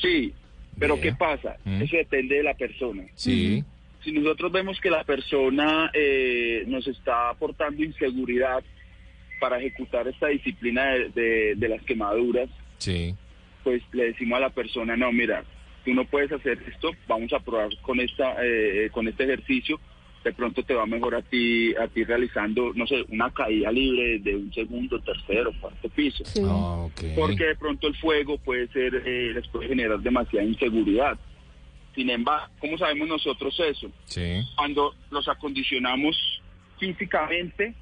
[0.01, 0.33] Sí,
[0.77, 1.55] pero ¿qué pasa?
[1.65, 3.05] Eso depende de la persona.
[3.15, 3.63] Sí.
[4.03, 8.61] si nosotros vemos que la persona eh, nos está aportando inseguridad
[9.43, 13.13] para ejecutar esta disciplina de, de- de las quemaduras, Sí.
[13.61, 15.43] pues le decimos a la persona, no, mira,
[15.83, 19.81] tú no puedes hacer esto, vamos a probar con esta, eh, con este ejercicio,
[20.23, 24.19] de pronto te va mejor a ti, a ti realizando, no sé, una caída libre
[24.19, 26.23] de un segundo, tercero, cuarto piso.
[26.45, 27.01] Ah, ok.
[27.13, 31.19] Porque de pronto el fuego puede ser, eh, les puede generar demasiada inseguridad.
[31.95, 33.91] Sin embargo, ¿cómo sabemos nosotros eso?
[34.05, 34.41] Sí.
[34.55, 36.15] Cuando los acondicionamos
[36.79, 37.73] físicamente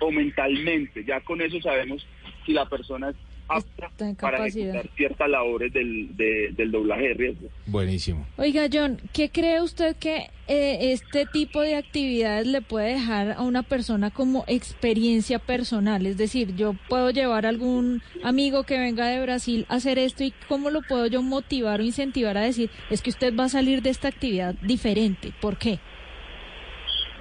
[0.00, 2.06] o mentalmente, ya con eso sabemos
[2.46, 3.16] si la persona es
[3.50, 7.48] apta para ejecutar ciertas labores del, de- del doblaje de riesgo.
[7.64, 8.26] Buenísimo.
[8.36, 13.40] Oiga, John, ¿qué cree usted que eh, este tipo de actividades le puede dejar a
[13.42, 16.04] una persona como experiencia personal?
[16.04, 20.24] Es decir, yo puedo llevar a algún amigo que venga de Brasil a hacer esto
[20.24, 23.48] y cómo lo puedo yo motivar o incentivar a decir, es que usted va a
[23.48, 25.32] salir de esta actividad diferente.
[25.40, 25.78] ¿Por qué?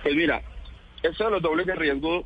[0.04, 0.42] Pues mira,
[1.04, 2.26] esto de los dobles de riesgo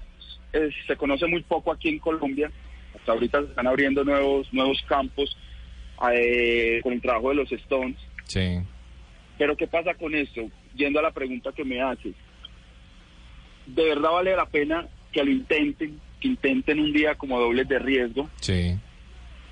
[0.53, 2.51] eh, se conoce muy poco aquí en Colombia.
[2.95, 5.37] Hasta ahorita se están abriendo nuevos nuevos campos
[6.13, 7.97] eh, con el trabajo de los Stones.
[8.25, 8.59] Sí.
[9.37, 10.41] Pero ¿qué pasa con esto?
[10.75, 12.13] Yendo a la pregunta que me haces.
[13.65, 17.79] ¿De verdad vale la pena que lo intenten, que intenten un día como dobles de
[17.79, 18.75] riesgo Sí.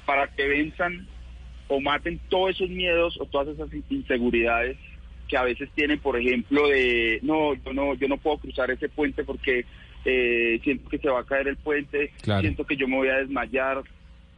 [0.06, 1.08] para que venzan
[1.68, 4.78] o maten todos esos miedos o todas esas inseguridades
[5.28, 8.90] que a veces tienen, por ejemplo, de no, yo no, yo no puedo cruzar ese
[8.90, 9.66] puente porque
[10.06, 12.42] eh, siento que se va a caer el puente, Claro.
[12.42, 13.82] siento que yo me voy a desmayar.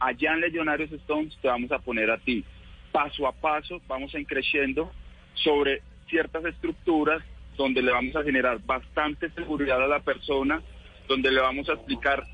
[0.00, 2.44] Allá en Legionarios Stones te vamos a poner a ti
[2.90, 4.90] paso a paso, vamos a ir creciendo
[5.34, 7.22] sobre ciertas estructuras
[7.56, 10.60] donde le vamos a generar bastante seguridad a la persona,
[11.08, 12.24] donde le vamos a explicar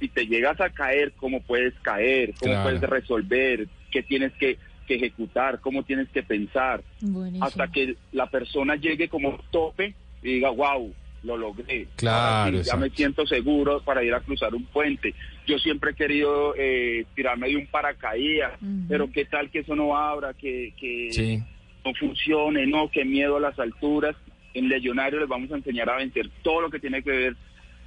[0.00, 2.64] si te llegas a caer, cómo puedes caer, cómo Claro.
[2.64, 7.44] puedes resolver, qué tienes que, que ejecutar, cómo tienes que pensar, Buenísimo.
[7.44, 10.92] hasta que la persona llegue como tope y diga, wow,
[11.24, 11.88] lo logré.
[11.96, 15.14] Claro, sí, ya me siento seguro para ir a cruzar un puente.
[15.46, 18.52] Yo siempre he querido eh, tirarme de un paracaídas,
[18.88, 21.42] pero qué tal que eso no abra, que, que Sí.
[21.84, 24.14] no funcione, no, qué miedo a las alturas.
[24.54, 27.36] En Legionario les vamos a enseñar a vencer todo lo que tiene que ver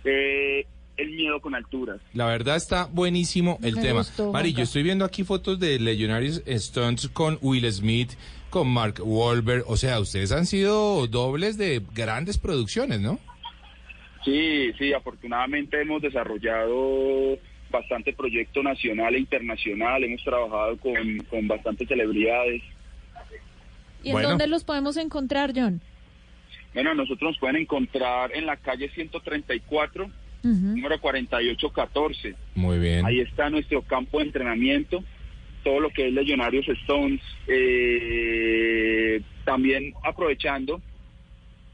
[0.03, 0.65] eh,
[0.97, 1.99] el miedo con alturas.
[2.13, 3.99] La verdad está buenísimo el Me tema.
[3.99, 8.11] gustó, Mari, yo estoy viendo aquí fotos de Legionarios Stunts con Will Smith,
[8.49, 9.63] con Mark Wahlberg.
[9.67, 13.19] O sea, ustedes han sido dobles de grandes producciones, ¿no?
[14.23, 17.37] Sí, sí, afortunadamente hemos desarrollado
[17.69, 22.61] bastante proyecto nacional e internacional, hemos trabajado con, con bastantes celebridades.
[24.03, 25.81] ¿Y en dónde los podemos encontrar, John?
[26.73, 30.09] Bueno, nosotros nos pueden encontrar en la calle 134,
[30.43, 32.35] número 4814.
[32.55, 33.05] Muy bien.
[33.05, 35.03] Ahí está nuestro campo de entrenamiento,
[35.63, 37.21] todo lo que es Legionarios Stones.
[37.47, 40.81] Eh, también aprovechando,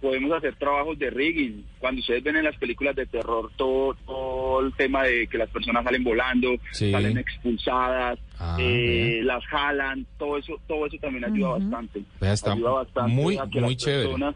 [0.02, 1.66] podemos hacer trabajos de rigging.
[1.80, 5.50] Cuando ustedes ven en las películas de terror todo, todo el tema de que las
[5.50, 6.92] personas salen volando, Sí.
[6.92, 12.02] salen expulsadas, Ah, eh, las jalan, todo eso, todo eso también ayuda bastante.
[12.20, 14.04] Vea, está ayuda bastante muy, a que muy las chévere.
[14.04, 14.36] personas,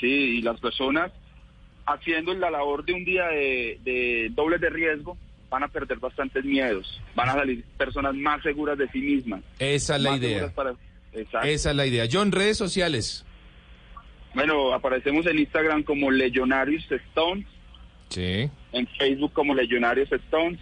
[0.00, 0.06] sí,
[0.38, 1.12] y las personas
[1.86, 5.16] haciendo la labor de un día de, de dobles de riesgo
[5.50, 9.42] van a perder bastantes miedos, van a salir personas más seguras de sí mismas.
[9.58, 10.48] Esa es la idea.
[10.54, 10.74] para-.
[11.12, 12.06] Esa es la idea.
[12.10, 13.24] John, redes sociales.
[14.34, 17.46] Bueno, aparecemos en Instagram como Legionarios Stones,
[18.10, 18.48] Sí.
[18.72, 20.58] en Facebook como Legionarios Stones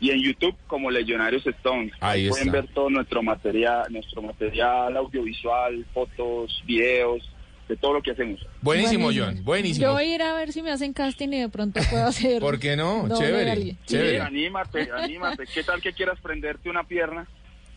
[0.00, 1.92] y en YouTube como Legionarios Stones.
[2.00, 2.60] Ahí Pueden está.
[2.60, 7.22] ver todo nuestro material, nuestro material audiovisual, fotos, videos,
[7.70, 8.40] de todo lo que hacemos.
[8.60, 9.42] Buenísimo, John.
[9.44, 9.86] Buenísimo.
[9.86, 12.40] Yo voy a ir a ver si me hacen casting y de pronto puedo hacer.
[12.40, 13.08] ¿Por qué no?
[13.16, 13.54] Chévere.
[13.56, 14.20] Sí, chévere.
[14.20, 15.44] anímate, anímate.
[15.46, 17.28] ¿Qué tal que quieras prenderte una pierna?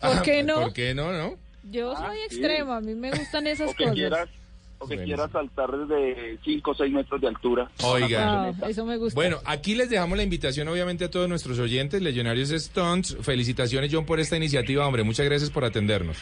[0.01, 0.62] ¿Por qué no?
[0.62, 1.36] ¿Por qué no, no?
[1.71, 2.36] Yo soy sí.
[2.38, 3.95] extrema, a mí me gustan esas O que cosas.
[3.95, 4.29] quieras,
[4.79, 7.69] o que quieras saltar desde 5 o 6 metros de altura.
[7.84, 8.49] Oiga.
[8.62, 9.15] Ah, eso me gusta.
[9.15, 13.15] Bueno, aquí les dejamos la invitación obviamente a todos nuestros oyentes, Legionarios Stunts.
[13.21, 15.03] Felicitaciones, John, por esta iniciativa, hombre.
[15.03, 16.17] Muchas gracias por atendernos.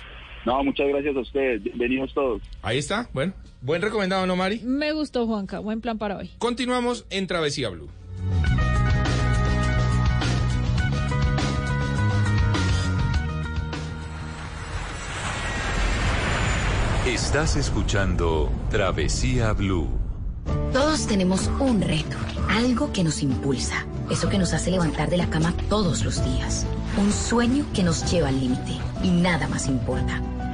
[0.45, 1.63] No, muchas gracias a ustedes.
[1.63, 2.41] Bienvenidos todos.
[2.61, 3.33] Ahí está, bueno.
[3.61, 4.59] Buen recomendado, ¿no, Mari?
[4.63, 5.59] Me gustó, Juanca.
[5.59, 6.31] Buen plan para hoy.
[6.39, 7.89] Continuamos en Travesía Blue.
[17.05, 19.89] Estás escuchando Travesía Blue.
[20.71, 22.15] Todos tenemos un reto,
[22.47, 26.65] algo que nos impulsa, eso que nos hace levantar de la cama todos los días,
[26.97, 30.21] un sueño que nos lleva al límite y nada más importa.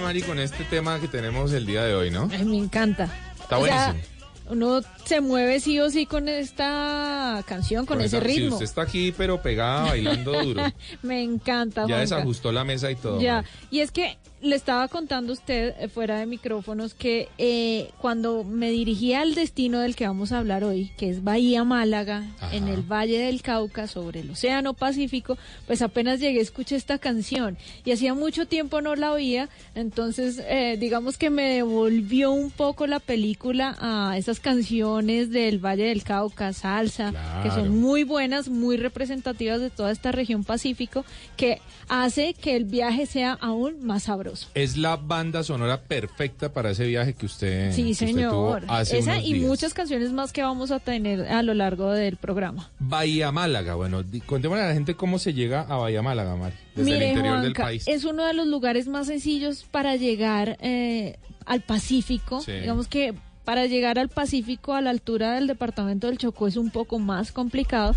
[0.00, 2.28] Mari, con este tema que tenemos el día de hoy, ¿no?
[2.32, 3.08] Ay, me encanta.
[3.40, 4.16] Está O sea, buenísimo.
[4.50, 8.54] uno se mueve sí o sí con esta canción, con, ese esa- ritmo.
[8.54, 10.62] usted está aquí, pero pegada, bailando duro.
[11.02, 11.82] Me encanta.
[11.82, 12.00] Ya Juanca.
[12.00, 13.20] desajustó la mesa y todo.
[13.20, 18.44] Ya, y es que le estaba contando usted eh, fuera de micrófonos que eh, cuando
[18.44, 22.68] me dirigía al destino del que vamos a hablar hoy, que es Bahía Málaga, en
[22.68, 25.36] el Valle del Cauca, sobre el Océano Pacífico,
[25.66, 27.58] pues apenas llegué, escuché esta canción.
[27.84, 32.86] Y hacía mucho tiempo no la oía, entonces eh, digamos que me devolvió un poco
[32.86, 38.76] la película a esas canciones del Valle del Cauca, salsa, que son muy buenas, muy
[38.76, 41.04] representativas de toda esta región Pacífico,
[41.36, 44.35] que hace que el viaje sea aún más sabroso.
[44.54, 48.30] Es la banda sonora perfecta para ese viaje que usted, que Sí, usted señor.
[48.32, 49.46] tuvo hace Esa unos y días.
[49.48, 52.70] muchas canciones más que vamos a tener a lo largo del programa.
[52.78, 56.90] Bahía Málaga, bueno, contémosle a la gente cómo se llega a Bahía Málaga, Mari, desde
[56.90, 57.84] Mire, el interior del país.
[57.86, 62.40] es uno de los lugares más sencillos para llegar eh, al Pacífico.
[62.40, 62.52] Sí.
[62.52, 63.14] Digamos que
[63.44, 67.30] para llegar al Pacífico a la altura del departamento del Chocó es un poco más
[67.32, 67.94] complicado,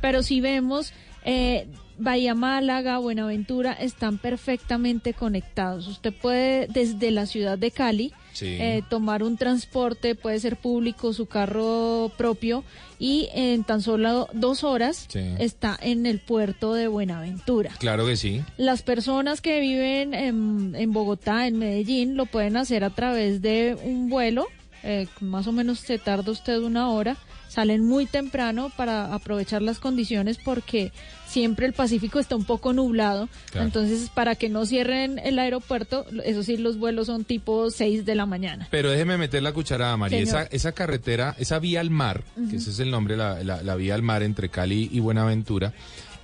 [0.00, 0.92] pero si vemos
[1.24, 1.66] eh,
[2.02, 5.86] Bahía Málaga, Buenaventura están perfectamente conectados.
[5.86, 8.46] Usted puede desde la ciudad de Cali Sí.
[8.58, 12.64] eh, tomar un transporte, puede ser público, su carro propio
[12.98, 15.20] y en tan solo dos horas Sí.
[15.38, 17.70] está en el puerto de Buenaventura.
[17.78, 18.42] Claro que sí.
[18.56, 23.76] Las personas que viven en, en Bogotá, en Medellín, lo pueden hacer a través de
[23.84, 24.46] un vuelo.
[24.84, 27.16] eh, más o menos se tarda usted una hora.
[27.52, 30.90] Salen muy temprano para aprovechar las condiciones porque
[31.28, 33.28] siempre el Pacífico está un poco nublado.
[33.50, 33.66] Claro.
[33.66, 38.14] Entonces, para que no cierren el aeropuerto, eso sí, los vuelos son tipo 6 de
[38.14, 38.68] la mañana.
[38.70, 39.96] Pero déjeme meter la cucharada.
[40.08, 40.22] Señor.
[40.28, 43.74] Esa, esa carretera, esa vía al mar, que ese es el nombre, la, la- la
[43.76, 45.74] vía al mar entre Cali y Buenaventura,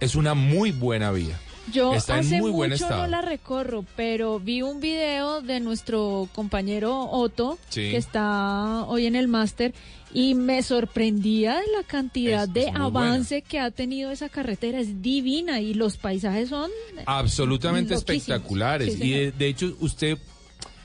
[0.00, 1.38] es una muy buena vía.
[1.72, 3.02] Yo Está en hace buen mucho estado.
[3.02, 7.90] no la recorro, pero vi un video de nuestro compañero Otto, Sí.
[7.90, 9.74] que está hoy en el máster,
[10.14, 14.80] y me sorprendía de la cantidad Es- de es avance que ha tenido esa carretera.
[14.80, 16.70] Es divina y los paisajes son
[17.06, 18.16] Absolutamente Loquísimos.
[18.22, 18.94] espectaculares.
[18.94, 20.16] Sí, y de, hecho, usted,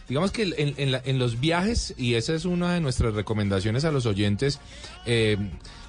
[0.09, 3.85] digamos que en, en la- en los viajes, y esa es una de nuestras recomendaciones
[3.85, 4.59] a los oyentes,
[5.05, 5.37] eh,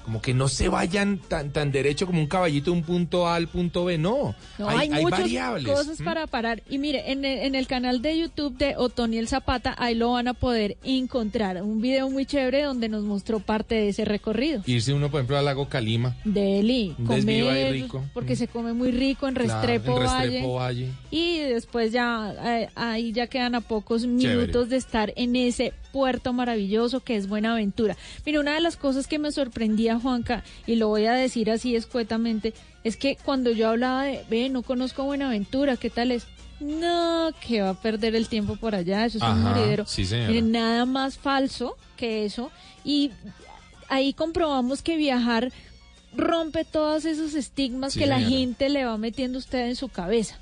[0.05, 3.33] como que no se vayan tan, tan derecho como un caballito de un punto A
[3.33, 4.35] al punto B, no.
[4.59, 5.73] No, hay, muchas variables.
[5.73, 6.05] cosas ¿m?
[6.05, 6.61] para parar.
[6.69, 10.27] Y mire, en el, en el canal de YouTube de Otoniel Zapata, ahí lo van
[10.27, 11.63] a poder encontrar.
[11.63, 14.61] Un video muy chévere donde nos mostró parte de ese recorrido.
[14.67, 16.15] Irse uno, por ejemplo, al lago Calima.
[16.23, 18.03] Deli, comer, rico.
[18.13, 20.27] porque se come muy rico en Claro, Restrepo, en Valle.
[20.27, 20.91] Restrepo Valle.
[21.09, 26.33] Y después ya, eh, ahí ya quedan a pocos minutos de estar en ese puerto
[26.33, 27.95] maravilloso que es Buenaventura.
[28.25, 31.73] Mira, una de las cosas que me sorprendía, Juanca, y lo voy a decir así
[31.73, 36.27] escuetamente, es que cuando yo hablaba de, ve, no conozco Buenaventura, ¿qué tal es?
[36.59, 39.85] No, que va a perder el tiempo por allá, eso es un moridero.
[39.87, 40.03] sí.
[40.03, 42.51] Miren, nada más falso que eso.
[42.83, 43.11] Y
[43.87, 45.53] ahí comprobamos que viajar
[46.13, 49.87] rompe todos esos estigmas Sí, que la gente le va metiendo a usted en su
[49.87, 50.35] cabeza.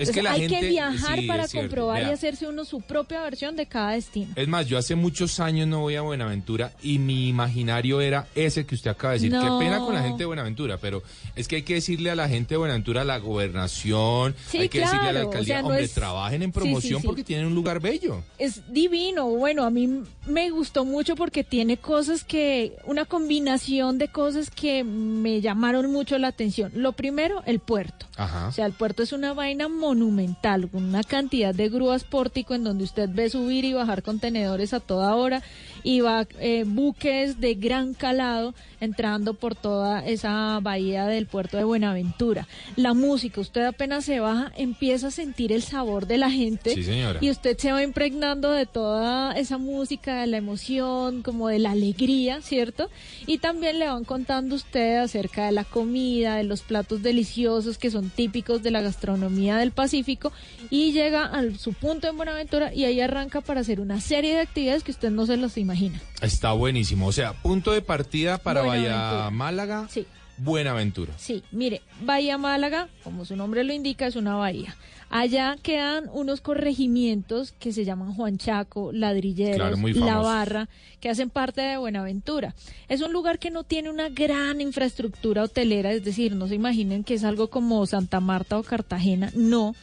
[0.00, 3.22] Es que la hay gente- que viajar sí, para comprobar y hacerse uno su propia
[3.22, 4.32] versión de cada destino.
[4.36, 8.64] Es más, yo hace muchos años no voy a Buenaventura y mi imaginario era ese
[8.66, 9.32] que usted acaba de decir.
[9.32, 9.40] No.
[9.58, 11.02] Qué pena con la gente de Buenaventura, pero
[11.36, 14.68] es que hay que decirle a la gente de Buenaventura, a la gobernación, Sí, hay
[14.68, 17.06] que decirle a la o alcaldía, sea, no hombre, es- trabajen en promoción sí.
[17.06, 18.22] porque tienen un lugar bello.
[18.38, 19.26] Es divino.
[19.28, 24.84] Bueno, a mí me gustó mucho porque tiene cosas que, una combinación de cosas que
[24.84, 26.72] me llamaron mucho la atención.
[26.74, 28.06] Lo primero, el puerto.
[28.16, 28.48] Ajá.
[28.48, 32.62] O sea, el puerto es una vaina monumental, con una cantidad de grúas pórtico en
[32.62, 35.42] donde usted ve subir y bajar contenedores a toda hora
[35.82, 41.64] y va eh, buques de gran calado entrando por toda esa bahía del puerto de
[41.64, 42.46] Buenaventura.
[42.76, 46.84] La música, usted apenas se baja, empieza a sentir el sabor de la gente Sí,
[46.84, 47.18] señora.
[47.20, 51.72] y usted se va impregnando de toda esa música, de la emoción, como de la
[51.72, 52.88] alegría, ¿cierto?
[53.26, 57.90] Y también le van contando usted acerca de la comida, de los platos deliciosos que
[57.90, 60.30] son típicos de la gastronomía del Pacífico
[60.68, 64.40] y llega a su punto en Buenaventura y ahí arranca para hacer una serie de
[64.40, 65.98] actividades que usted no se las imagina.
[66.20, 67.06] Está buenísimo.
[67.06, 68.60] O sea, punto de partida para.
[68.62, 69.86] Bahía Málaga.
[69.88, 70.06] Sí.
[70.36, 71.12] Buenaventura.
[71.16, 74.74] Sí, mire, Bahía Málaga, como su nombre lo indica, es una bahía.
[75.12, 80.18] Allá quedan unos corregimientos que se llaman Juan Chaco, Ladrilleros, Claro, La.
[80.18, 80.68] Barra,
[81.00, 82.54] que hacen parte de Buenaventura.
[82.88, 87.02] Es un lugar que no tiene una gran infraestructura hotelera, es decir, no se imaginen
[87.02, 89.74] que es algo como Santa Marta o Cartagena, no.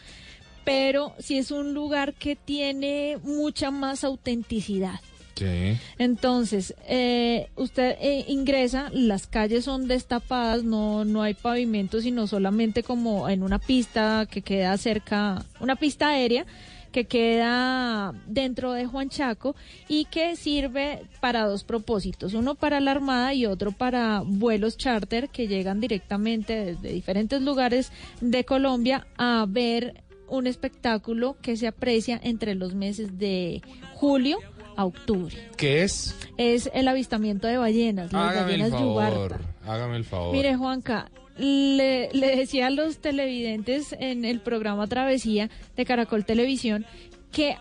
[0.64, 5.02] Pero sí es un lugar que tiene mucha más autenticidad.
[5.38, 5.78] Sí.
[6.00, 12.82] Entonces, eh, usted eh, ingresa, las calles son destapadas, no, no hay pavimento, sino solamente
[12.84, 16.46] como en una pista que queda cerca, una pista aérea
[16.92, 19.56] que queda dentro de Juan Chaco
[19.88, 25.30] y que sirve para dos propósitos, uno para la Armada y otro para vuelos charter
[25.30, 32.20] que llegan directamente desde diferentes lugares de Colombia a ver un espectáculo que se aprecia
[32.24, 33.62] entre los meses de
[33.94, 34.40] julio
[34.78, 35.36] a octubre.
[35.58, 36.16] ¿Qué es?
[36.38, 39.30] Es el avistamiento de ballenas, las Hágame el ballenas favor.
[39.30, 39.40] yubarta.
[39.66, 40.34] Hágame el favor.
[40.36, 46.86] Mire, Juanca, le, le decía a los televidentes en el programa Travesía de Caracol Televisión
[47.32, 47.58] que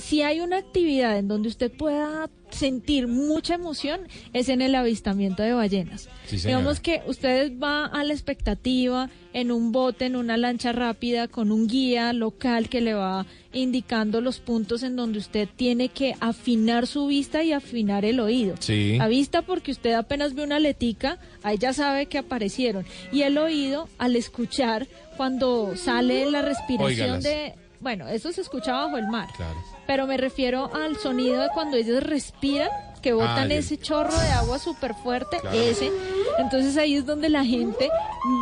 [0.00, 4.00] si hay una actividad en donde usted pueda sentir mucha emoción
[4.32, 6.08] es en el avistamiento de ballenas.
[6.26, 6.36] Sí.
[6.38, 11.52] Digamos que ustedes va a la expectativa en un bote, en una lancha rápida, con
[11.52, 16.86] un guía local que le va indicando los puntos en donde usted tiene que afinar
[16.86, 18.54] su vista y afinar el oído.
[18.58, 18.96] Sí.
[18.98, 22.84] La vista porque usted apenas ve una letica, ahí ya sabe que aparecieron.
[23.12, 27.54] Y el oído al escuchar cuando sale la respiración de...
[27.80, 29.28] Bueno, eso se escucha bajo el mar.
[29.36, 29.56] Claro.
[29.86, 32.68] Pero me refiero al sonido de cuando ellos respiran,
[33.02, 35.56] que botan Ah, ese chorro de agua súper fuerte, Claro.
[35.58, 35.90] ese.
[36.38, 37.88] Entonces ahí es donde la gente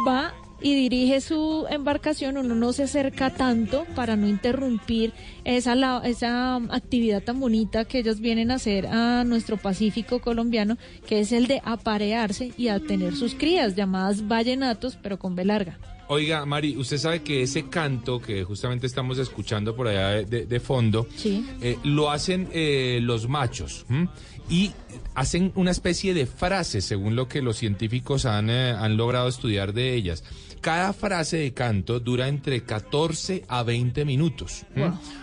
[0.07, 5.13] va y dirige su embarcación, uno no se acerca tanto para no interrumpir
[5.45, 10.77] esa, la- esa actividad tan bonita que ellos vienen a hacer a nuestro Pacífico colombiano,
[11.07, 15.45] que es el de aparearse y a tener sus crías, llamadas vallenatos, pero con B
[15.45, 15.79] larga.
[16.11, 20.47] Oiga, Mari, usted sabe que ese canto que justamente estamos escuchando por allá de, de-
[20.47, 21.47] de fondo, Sí.
[21.61, 24.09] eh, lo hacen eh, los machos ¿m?
[24.49, 24.73] y
[25.15, 29.75] hacen una especie de frase, según lo que los científicos han, eh, han logrado estudiar
[29.75, 30.25] de ellas.
[30.63, 34.65] Cada frase de canto dura entre 14 a 20 minutos.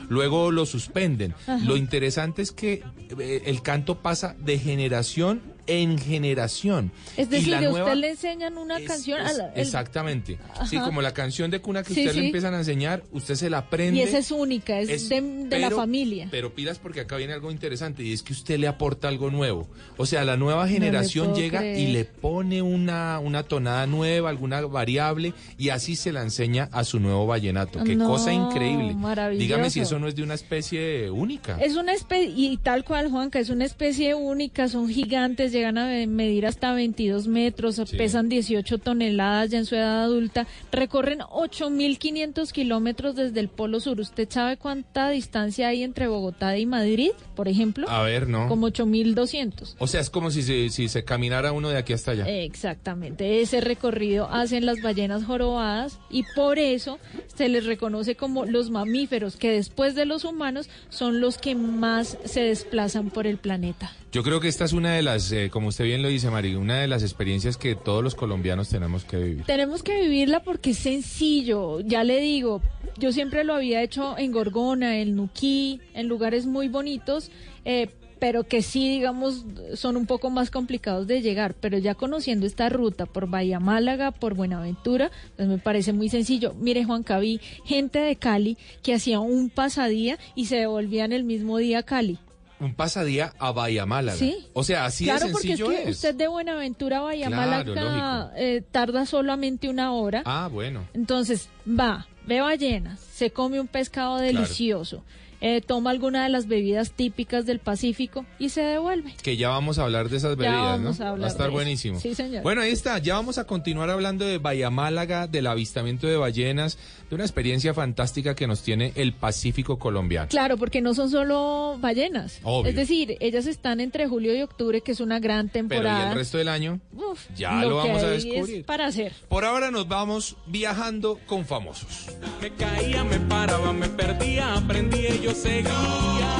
[0.07, 1.33] Luego lo suspenden.
[1.47, 1.57] Ajá.
[1.65, 2.83] Lo interesante es que
[3.19, 6.91] eh, el canto pasa de generación en generación.
[7.17, 9.21] Es decir, a nueva- usted le enseñan una canción.
[9.21, 10.37] a la- el- exactamente.
[10.69, 12.19] Sí, como la canción de cuna que Sí, usted sí.
[12.19, 13.99] le empiezan a enseñar, usted se la aprende.
[13.99, 16.27] y esa es única, es, Es- de, de la familia.
[16.31, 19.67] Pero pilas porque acá viene algo interesante y es que usted le aporta algo nuevo.
[19.97, 25.33] O sea, la nueva generación llega y le pone una, una tonada nueva, alguna variable
[25.57, 27.83] y así se la enseña a su nuevo vallenato.
[27.83, 28.93] Qué No, cosa increíble.
[28.95, 29.41] maravilloso.
[29.43, 31.57] Dígame si eso no es de una especie única.
[31.61, 35.87] Es una especie, y tal cual, Juanca, es una especie única, son gigantes, llegan a
[35.87, 42.51] me- medir hasta 22 metros, pesan 18 toneladas ya en su edad adulta, recorren 8.500
[42.51, 43.99] kilómetros desde el Polo Sur.
[43.99, 47.89] ¿Usted sabe cuánta distancia hay entre Bogotá y Madrid, por ejemplo?
[47.89, 48.47] A ver, ¿no?
[48.47, 49.75] Como 8.200.
[49.79, 52.27] O sea, es como si se, si se caminara uno de aquí hasta allá.
[52.27, 56.99] Exactamente, ese recorrido hacen las ballenas jorobadas y por eso
[57.33, 62.17] se les reconoce como los mamíferos que después de los humanos son los que más
[62.25, 63.91] se desplazan por el planeta.
[64.15, 66.55] Yo creo que esta es una de las, eh, como usted bien lo dice, Mari,
[66.55, 69.43] una de las experiencias que todos los colombianos tenemos que vivir.
[69.43, 72.61] Tenemos que vivirla porque es sencillo, ya le digo,
[72.97, 77.29] yo siempre lo había hecho en Gorgona, en Nuquí, en lugares muy bonitos,
[77.65, 79.43] eh, pero que sí, digamos,
[79.73, 84.11] son un poco más complicados de llegar, pero ya conociendo esta ruta por Bahía Málaga,
[84.11, 86.53] por Buenaventura, pues me parece muy sencillo.
[86.57, 91.57] Mire, Juan Cabí, gente de Cali que hacía un pasadía y se devolvían el mismo
[91.57, 92.17] día a Cali.
[92.59, 94.17] Un pasadía a Bahía Málaga.
[94.17, 94.47] Sí.
[94.53, 95.95] O sea, así claro, de porque es sencillo que es.
[95.97, 97.41] usted de Buenaventura a Bahía Claro,
[97.73, 100.23] Málaga eh, tarda solamente una hora.
[100.25, 100.87] Ah, bueno.
[100.93, 105.03] Entonces va, ve ballenas, se come un pescado delicioso,
[105.47, 109.13] eh, toma alguna de las bebidas típicas del Pacífico y se devuelve.
[109.21, 111.05] Que ya vamos a hablar de esas Ya bebidas, vamos ¿no?
[111.05, 111.53] a hablar Va a estar de eso.
[111.53, 111.99] buenísimo.
[111.99, 112.41] Sí, señor.
[112.41, 112.97] Bueno, ahí está.
[112.97, 116.79] Ya vamos a continuar hablando de Bahía Málaga, del avistamiento de ballenas,
[117.09, 120.29] de una experiencia fantástica que nos tiene el Pacífico colombiano.
[120.29, 122.39] Claro, porque no son solo ballenas.
[122.41, 122.69] Obvio.
[122.71, 126.09] Es decir, ellas están entre julio y octubre, que es una gran Pero ¿y temporada.
[126.11, 126.79] el resto del año?
[126.93, 128.57] Uf, Ya lo vamos a hay descubrir.
[128.61, 129.13] Es para hacer.
[129.29, 132.07] Por ahora nos vamos viajando con famosos.
[132.41, 136.31] Me caía, me paraba, me perdía, aprendía seguía.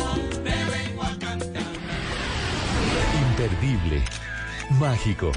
[0.44, 1.64] Te vengo a cantar.
[3.30, 4.04] Imperdible,
[4.80, 5.32] mágico,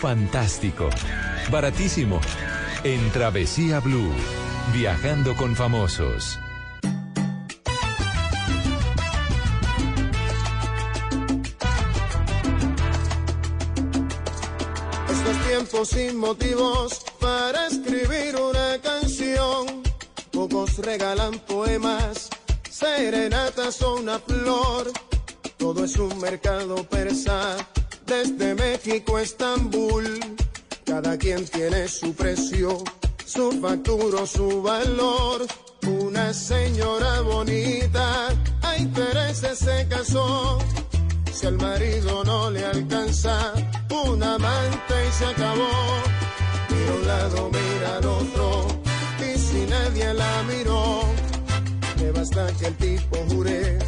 [0.00, 0.90] fantástico,
[1.50, 2.20] baratísimo.
[2.84, 4.12] En Travesía Blue,
[4.72, 6.38] viajando con famosos.
[15.10, 19.82] Estos tiempos sin motivos para escribir una canción.
[20.30, 22.28] Pocos regalan poemas,
[22.76, 24.92] serenatas o una flor.
[25.56, 27.56] Todo es un mercado persa,
[28.04, 30.20] desde México a Estambul.
[30.84, 32.84] Cada quien tiene su precio,
[33.24, 35.46] su factura su valor.
[35.86, 38.28] Una señora bonita,
[38.62, 40.58] ay Teresa se casó.
[41.32, 43.54] Si al marido no le alcanza
[43.90, 45.76] un amante y se acabó.
[46.70, 48.66] Mira a un lado, mira al otro,
[49.20, 51.02] y si nadie la miró,
[52.06, 53.78] me basta que el tipo jure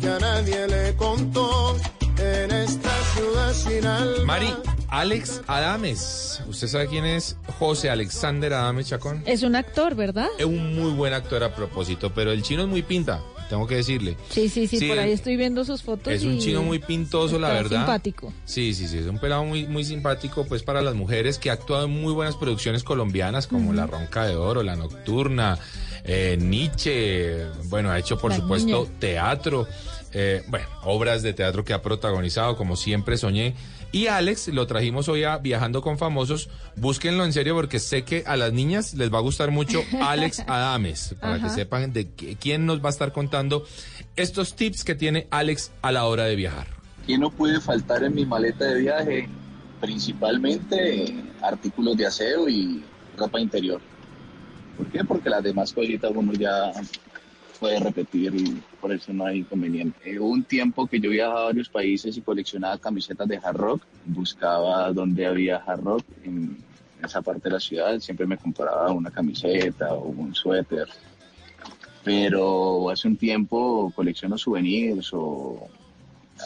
[0.00, 1.76] que a nadie le contó
[2.18, 4.24] en esta ciudad sin alma.
[4.24, 4.52] Mari,
[4.88, 6.42] Alex Adames.
[6.48, 9.22] ¿Usted sabe quién es José Alexander Adames Chacón?
[9.26, 10.26] Es un actor, ¿verdad?
[10.38, 13.76] Es un muy buen actor a propósito, pero el chino es muy pinta, tengo que
[13.76, 14.16] decirle.
[14.30, 16.12] Sí, sí, sí, Sí, por ahí estoy viendo sus fotos.
[16.12, 17.78] Es un chino muy pintoso, la verdad.
[17.78, 18.32] simpático.
[18.44, 21.52] Sí, sí, sí, es un pelado muy, muy simpático pues para las mujeres que ha
[21.52, 23.72] actuado en muy buenas producciones colombianas como.
[23.72, 25.58] La Ronca de Oro, La Nocturna,
[26.04, 28.98] eh, Nietzsche, bueno, ha hecho por La supuesto Niña.
[28.98, 29.66] teatro,
[30.12, 33.54] eh, bueno, obras de teatro que ha protagonizado como siempre soñé.
[33.92, 36.48] Y Alex lo trajimos hoy a Viajando con Famosos.
[36.76, 40.44] Búsquenlo en serio porque sé que a las niñas les va a gustar mucho Alex
[40.46, 41.48] Adames, para Ajá.
[41.48, 43.64] que sepan de qué- quién nos va a estar contando
[44.16, 46.68] estos tips que tiene Alex a la hora de viajar.
[47.06, 49.28] ¿Qué no puede faltar en mi maleta de viaje?
[49.80, 52.84] Principalmente artículos de aseo y
[53.16, 53.80] ropa interior.
[54.80, 55.04] ¿Por qué?
[55.04, 56.72] Porque las demás cositas uno ya
[57.58, 60.10] puede repetir y por eso no hay inconveniente.
[60.10, 63.56] Eh, hubo un tiempo que yo viajaba a varios países y coleccionaba camisetas de hard
[63.58, 66.56] rock, buscaba dónde había hard rock en
[67.04, 70.88] esa parte de la ciudad, siempre me compraba una camiseta o un suéter.
[72.02, 75.68] Pero hace un tiempo colecciono souvenirs o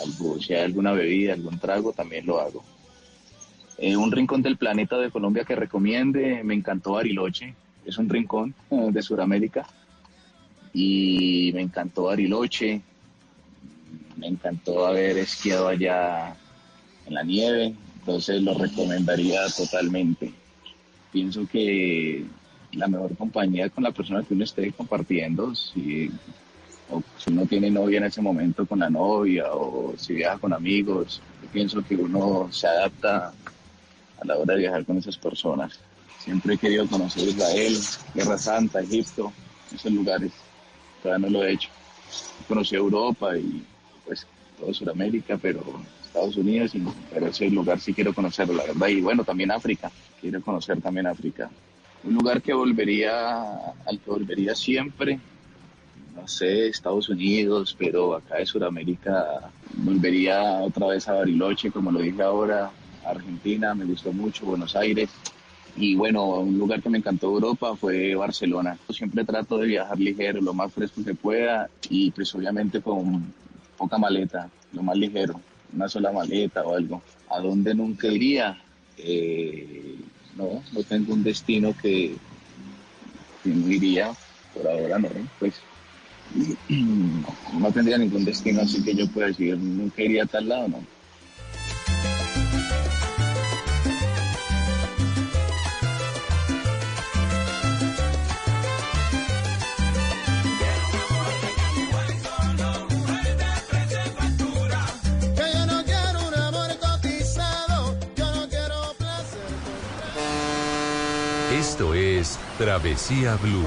[0.03, 2.65] algo, si hay alguna bebida, algún trago, también lo hago.
[3.79, 7.55] Eh, un rincón del planeta de Colombia que recomiende, me encantó Bariloche,
[7.87, 9.67] es un rincón eh, de Sudamérica
[10.73, 12.83] y me encantó Bariloche,
[14.17, 16.37] me encantó haber esquiado allá
[17.07, 20.33] en la nieve, entonces lo recomendaría totalmente.
[21.13, 22.25] Pienso que
[22.73, 26.11] la mejor compañía con la persona que uno esté compartiendo, si,
[26.91, 30.53] o si uno tiene novia en ese momento con la novia o si viaja con
[30.53, 33.33] amigos, yo pienso que uno se adapta
[34.21, 35.79] a la hora de viajar con esas personas.
[36.25, 37.77] Siempre he querido conocer Israel,
[38.15, 39.31] Guerra Santa, Egipto,
[39.75, 40.33] esos lugares.
[41.03, 41.69] Todavía no lo he hecho.
[42.49, 43.63] Conocí Europa y
[44.07, 44.27] pues
[44.59, 45.63] todo Sudamérica, pero
[46.03, 46.73] Estados Unidos,
[47.13, 48.89] pero ese lugar sí quiero conocerlo, la verdad.
[48.89, 49.93] Y bueno, también África.
[50.19, 51.51] Quiero conocer también África.
[52.05, 53.53] Un lugar que volvería,
[53.85, 55.21] al que volvería siempre,
[56.17, 62.01] no sé, Estados Unidos, pero acá de Sudamérica volvería otra vez a Bariloche, como lo
[62.01, 62.71] dije ahora,
[63.05, 65.11] Argentina, me gustó mucho, Buenos Aires.
[65.77, 68.79] Y bueno, un lugar que me encantó Europa fue Barcelona.
[68.91, 73.33] Siempre trato de viajar ligero, lo más fresco que pueda y pues obviamente con
[73.77, 75.41] poca maleta, lo más ligero,
[75.75, 77.03] una sola maleta o algo.
[77.29, 78.57] ¿A dónde nunca iría?
[78.99, 79.97] Eh,
[80.37, 82.17] no, no tengo un destino que,
[83.43, 84.13] que no iría,
[84.55, 85.09] por ahora no,
[85.41, 85.61] pues
[86.69, 90.85] no tendría ningún destino así que yo pueda decir nunca iría a tal lado, no.
[112.59, 113.65] Travesía Blue.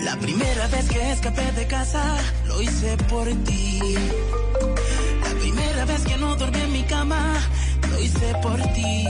[0.00, 3.80] La primera vez que escapé de casa, lo hice por ti.
[5.22, 7.40] La primera vez que no dormí en mi cama,
[7.88, 9.06] lo hice por ti.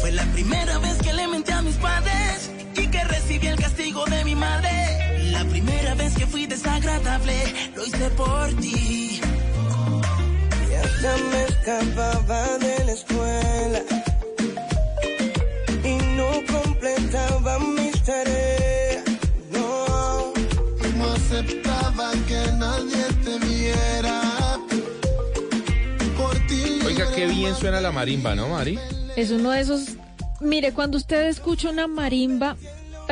[0.00, 4.04] Fue la primera vez que le menté a mis padres y que recibí el castigo
[4.04, 4.70] de mi madre.
[5.32, 5.73] La primera
[6.84, 7.34] desagradable,
[7.76, 9.20] lo hice por ti.
[10.70, 13.82] Y hasta me escapaba de la escuela
[15.84, 19.04] y no completaba mis tareas.
[19.50, 20.32] No,
[20.98, 24.58] No aceptaba que nadie te viera.
[26.16, 26.80] Por ti.
[26.86, 28.78] Oiga, qué bien suena la marimba, ¿no, Mari?
[29.16, 29.96] Es uno de esos.
[30.40, 32.56] Mire, cuando usted escucha una marimba,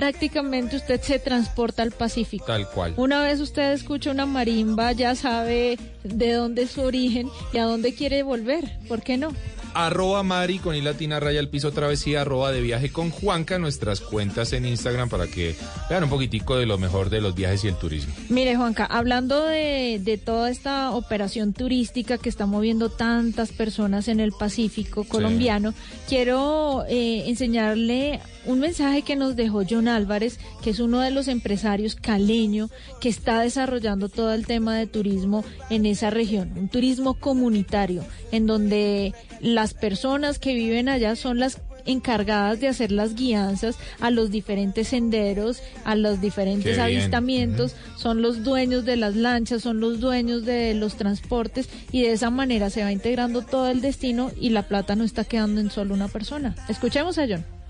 [0.03, 2.45] prácticamente usted se transporta al Pacífico.
[2.45, 2.93] Tal cual.
[2.97, 7.67] Una vez usted escucha una marimba, ya sabe de dónde es su origen y a
[7.67, 8.65] dónde quiere volver.
[8.89, 9.33] ¿Por qué no?
[9.75, 14.01] Arroba Mari con i latina raya al piso travesía, arroba de viaje con Juanca, nuestras
[14.01, 15.55] cuentas en Instagram para que
[15.89, 18.13] vean un poquitico de lo mejor de los viajes y el turismo.
[18.29, 24.21] Mire, Juanca, hablando de, de toda esta operación turística que está moviendo tantas personas en
[24.21, 25.73] el Pacífico colombiano,
[26.09, 31.29] quiero eh, enseñarle un mensaje que nos dejó John Álvarez, que es uno de los
[31.29, 32.71] empresarios caleño
[33.01, 38.47] que está desarrollando todo el tema de turismo en esa región, un turismo comunitario, en
[38.47, 44.31] donde las personas que viven allá son las encargadas de hacer las guianzas a los
[44.31, 50.45] diferentes senderos, a los diferentes avistamientos, son los dueños de las lanchas, son los dueños
[50.45, 54.63] de los transportes y de esa manera se va integrando todo el destino y la
[54.69, 56.55] plata no está quedando en solo una persona.
[56.69, 57.62] Escuchemos a John.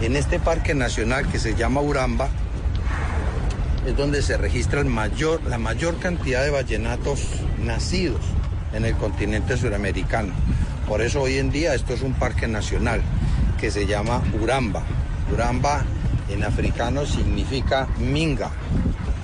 [0.00, 2.28] En este parque nacional que se llama Uramba
[3.86, 7.20] es donde se registra el mayor, la mayor cantidad de vallenatos
[7.62, 8.20] nacidos
[8.72, 10.32] en el continente suramericano.
[10.88, 13.02] Por eso hoy en día esto es un parque nacional
[13.60, 14.82] que se llama Uramba.
[15.32, 15.84] Uramba
[16.28, 18.50] en africano significa minga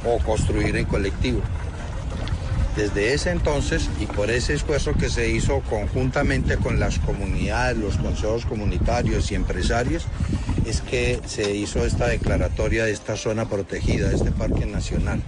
[0.04, 1.42] o construir en colectivo.
[2.76, 7.96] Desde ese entonces y por ese esfuerzo que se hizo conjuntamente con las comunidades, los
[7.96, 10.06] consejos comunitarios y empresarios,
[10.66, 15.20] es que se hizo esta declaratoria de esta zona protegida, de este parque nacional.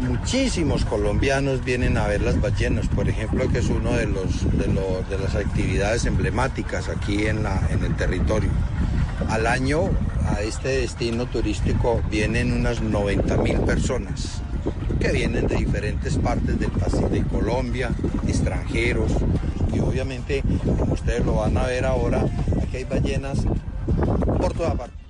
[0.00, 5.08] Muchísimos colombianos vienen a ver las ballenas, por ejemplo, que es uno de, de, los-
[5.08, 8.50] de las actividades emblemáticas aquí en, la, en el territorio.
[9.30, 9.90] Al año
[10.28, 14.42] a este destino turístico vienen unas 90 mil personas
[14.98, 16.70] que vienen de diferentes partes del
[17.10, 17.90] de Colombia,
[18.26, 19.12] extranjeros,
[19.72, 22.24] y obviamente, como ustedes lo van a ver ahora,
[22.62, 23.38] aquí hay ballenas
[24.38, 25.03] por toda parte.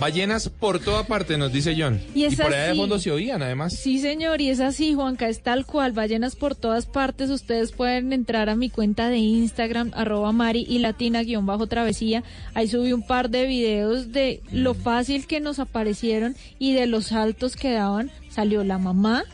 [0.00, 2.00] Ballenas por toda parte, nos dice John.
[2.14, 3.74] Y es por allá de fondo se oían, además.
[3.74, 7.28] Sí, señor, y es así, Juanca, es tal cual, ballenas por todas partes.
[7.28, 12.24] Ustedes pueden entrar a mi cuenta de Instagram, arroba Mari y Latina guion bajo travesía.
[12.54, 17.08] Ahí subí un par de videos de lo fácil que nos aparecieron y de los
[17.08, 18.10] saltos que daban.
[18.30, 19.24] Salió la mamá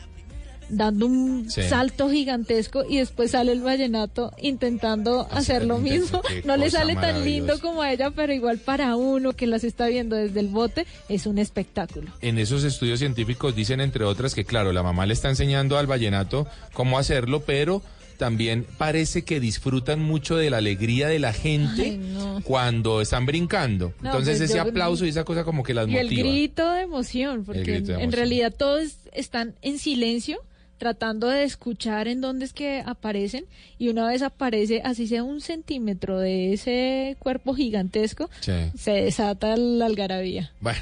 [0.69, 1.63] dando un Sí.
[1.63, 6.21] salto gigantesco y después sale el vallenato intentando hacer lo mismo.
[6.45, 9.87] No le sale tan lindo como a ella, pero igual para uno que las está
[9.87, 12.11] viendo desde el bote es un espectáculo.
[12.21, 15.87] En esos estudios científicos dicen, entre otras, que claro, la mamá le está enseñando al
[15.87, 17.81] vallenato cómo hacerlo, pero
[18.17, 22.41] también parece que disfrutan mucho de la alegría de la gente Ay, no.
[22.43, 23.93] cuando están brincando.
[24.01, 26.27] No, Entonces pues ese yo- aplauso y esa cosa como que las Y el motiva.
[26.27, 30.39] grito de emoción, porque grito de en- realidad todos están en silencio
[30.77, 33.45] tratando de escuchar en dónde es que aparecen
[33.79, 38.53] y una vez aparece, así sea un centímetro de ese cuerpo gigantesco, Sí.
[38.77, 40.51] se desata la algarabía.
[40.61, 40.79] Bueno,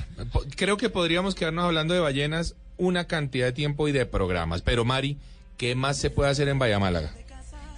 [0.56, 4.62] creo que podríamos quedarnos hablando de ballenas una cantidad de tiempo y de programas.
[4.62, 5.18] Pero Mari,
[5.58, 7.14] ¿qué más se puede hacer en Bahía Málaga?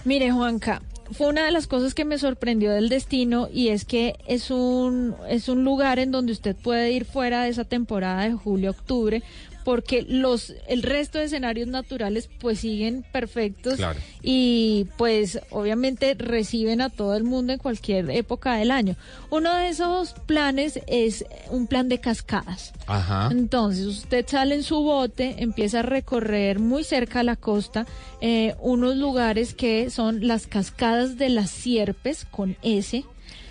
[0.04, 4.16] Mire, Juanca, fue una de las cosas que me sorprendió del destino y es que
[4.26, 8.32] es un, es un lugar en donde usted puede ir fuera de esa temporada de
[8.32, 9.22] julio-octubre
[9.68, 14.00] porque los el resto de escenarios naturales pues siguen perfectos Claro.
[14.22, 18.96] y pues obviamente reciben a todo el mundo en cualquier época del año.
[19.28, 22.72] Uno de esos planes es un plan de cascadas.
[22.86, 23.28] Ajá.
[23.30, 27.84] Entonces usted sale en su bote, empieza a recorrer muy cerca a la costa
[28.22, 33.04] eh, unos lugares que son las cascadas de las Sierpes con S.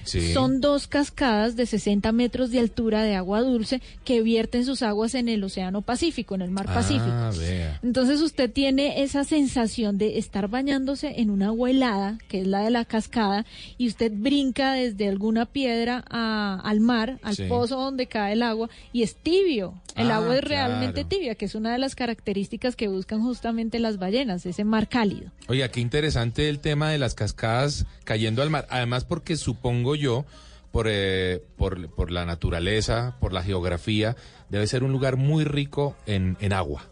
[0.07, 0.33] Sí.
[0.33, 5.15] Son dos cascadas de 60 metros de altura de agua dulce que vierten sus aguas
[5.15, 7.05] en el Océano Pacífico, en el Mar Pacífico.
[7.09, 7.79] Ah, vea.
[7.83, 12.61] Entonces usted tiene esa sensación de estar bañándose en una agua helada, que es la
[12.61, 13.45] de la cascada,
[13.77, 17.43] y usted brinca desde alguna piedra a- al mar, al Sí.
[17.43, 19.73] pozo donde cae el agua, y es tibio.
[19.95, 21.07] El Ah, agua es realmente claro.
[21.09, 25.31] tibia, que es una de las características que buscan justamente las ballenas, ese mar cálido.
[25.47, 28.67] Oiga, qué interesante el tema de las cascadas cayendo al mar.
[28.69, 30.25] Además, porque supongo yo,
[30.71, 34.15] por, eh, por, por la naturaleza, por la geografía,
[34.49, 36.83] debe ser un lugar muy rico en, en agua.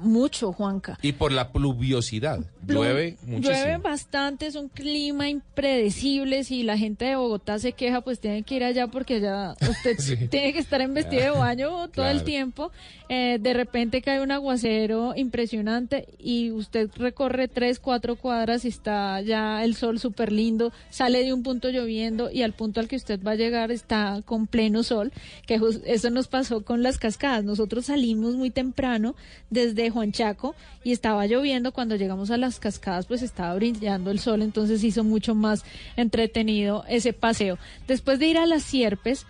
[0.00, 0.98] Mucho, Juanca.
[1.00, 2.40] Y por la pluviosidad.
[2.66, 3.54] Llueve muchísimo.
[3.56, 6.44] Llueve bastante, es un clima impredecible.
[6.44, 9.96] Si la gente de Bogotá se queja, pues tienen que ir allá porque allá usted
[9.98, 10.16] Sí.
[10.28, 12.70] tiene que estar en vestido de baño todo el tiempo.
[13.08, 19.20] Eh, de repente cae un aguacero impresionante y usted recorre tres, cuatro cuadras y está
[19.20, 20.72] ya el sol súper lindo.
[20.90, 24.22] Sale de un punto lloviendo y al punto al que usted va a llegar está
[24.24, 25.12] con pleno sol.
[25.46, 27.42] Que eso nos pasó con las cascadas.
[27.44, 29.16] Nosotros salimos muy temprano
[29.50, 30.54] desde Juan Chaco
[30.84, 31.72] y estaba lloviendo.
[31.72, 35.64] Cuando llegamos a las cascadas, pues estaba brillando el sol, entonces hizo mucho más
[35.96, 37.58] entretenido ese paseo.
[37.86, 39.24] Después de ir a las Sierpes,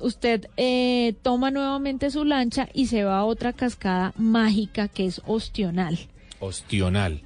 [0.00, 5.20] usted eh, toma nuevamente su lancha y se va a otra cascada mágica que es
[5.26, 5.98] Ostional.
[6.38, 7.22] Ostional.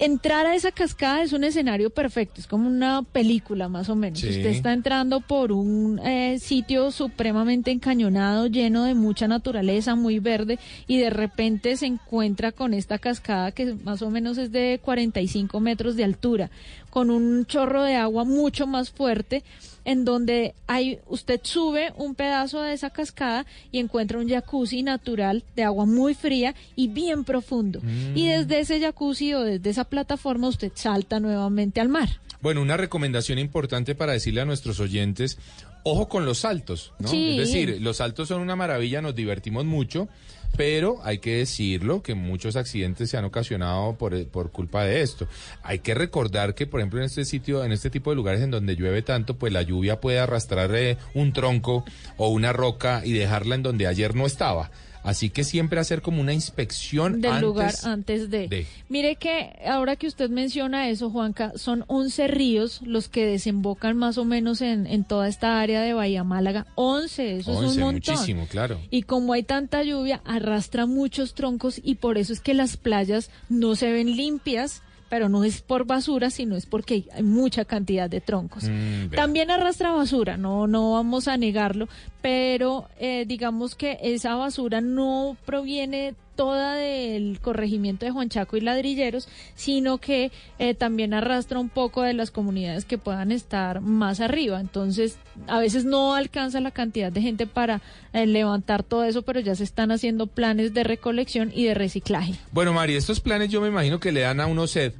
[0.00, 4.20] Entrar a esa cascada es un escenario perfecto, es como una película más o menos.
[4.20, 4.28] Sí.
[4.28, 10.60] Usted está entrando por un eh, sitio supremamente encañonado, lleno de mucha naturaleza, muy verde,
[10.86, 15.58] y de repente se encuentra con esta cascada que más o menos es de 45
[15.58, 16.50] metros de altura,
[16.98, 19.44] con un chorro de agua mucho más fuerte,
[19.84, 25.44] en donde hay, usted sube un pedazo de esa cascada y encuentra un jacuzzi natural
[25.54, 27.80] de agua muy fría y bien profundo.
[28.16, 32.08] Y desde ese jacuzzi o desde esa plataforma usted salta nuevamente al mar.
[32.40, 35.38] Bueno, una recomendación importante para decirle a nuestros oyentes,
[35.84, 37.06] ojo con los saltos, ¿no?
[37.06, 37.38] Sí.
[37.38, 40.08] Es decir, los saltos son una maravilla, nos divertimos mucho,
[40.56, 45.28] pero hay que decirlo que muchos accidentes se han ocasionado por, por culpa de esto.
[45.62, 48.50] Hay que recordar que, por ejemplo, en este sitio, en este tipo de lugares en
[48.50, 51.84] donde llueve tanto, pues la lluvia puede arrastrar eh, un tronco
[52.16, 54.70] o una roca y dejarla en donde ayer no estaba.
[55.08, 58.46] Así que siempre hacer como una inspección del antes lugar antes de.
[58.46, 58.66] de.
[58.90, 64.18] Mire que ahora que usted menciona eso, Juanca, son 11 ríos los que desembocan más
[64.18, 66.66] o menos en, en toda esta área de Bahía Málaga.
[66.74, 67.92] 11, eso es 11, un montón.
[67.94, 68.78] muchísimo, claro.
[68.90, 73.30] Y como hay tanta lluvia, arrastra muchos troncos y por eso es que las playas
[73.48, 78.08] no se ven limpias, pero no es por basura, sino es porque hay mucha cantidad
[78.08, 78.64] de troncos.
[78.64, 79.10] Mm.
[79.14, 81.88] También arrastra basura, no, no vamos a negarlo,
[82.22, 88.60] pero eh, digamos que esa basura no proviene toda del corregimiento de Juan Chaco y
[88.60, 90.30] Ladrilleros, sino que
[90.60, 94.60] eh, también arrastra un poco de las comunidades que puedan estar más arriba.
[94.60, 95.18] Entonces,
[95.48, 97.82] a veces no alcanza la cantidad de gente para
[98.12, 102.34] eh, levantar todo eso, pero ya se están haciendo planes de recolección y de reciclaje.
[102.52, 104.92] Bueno, Mari, estos planes yo me imagino que le dan a uno sed.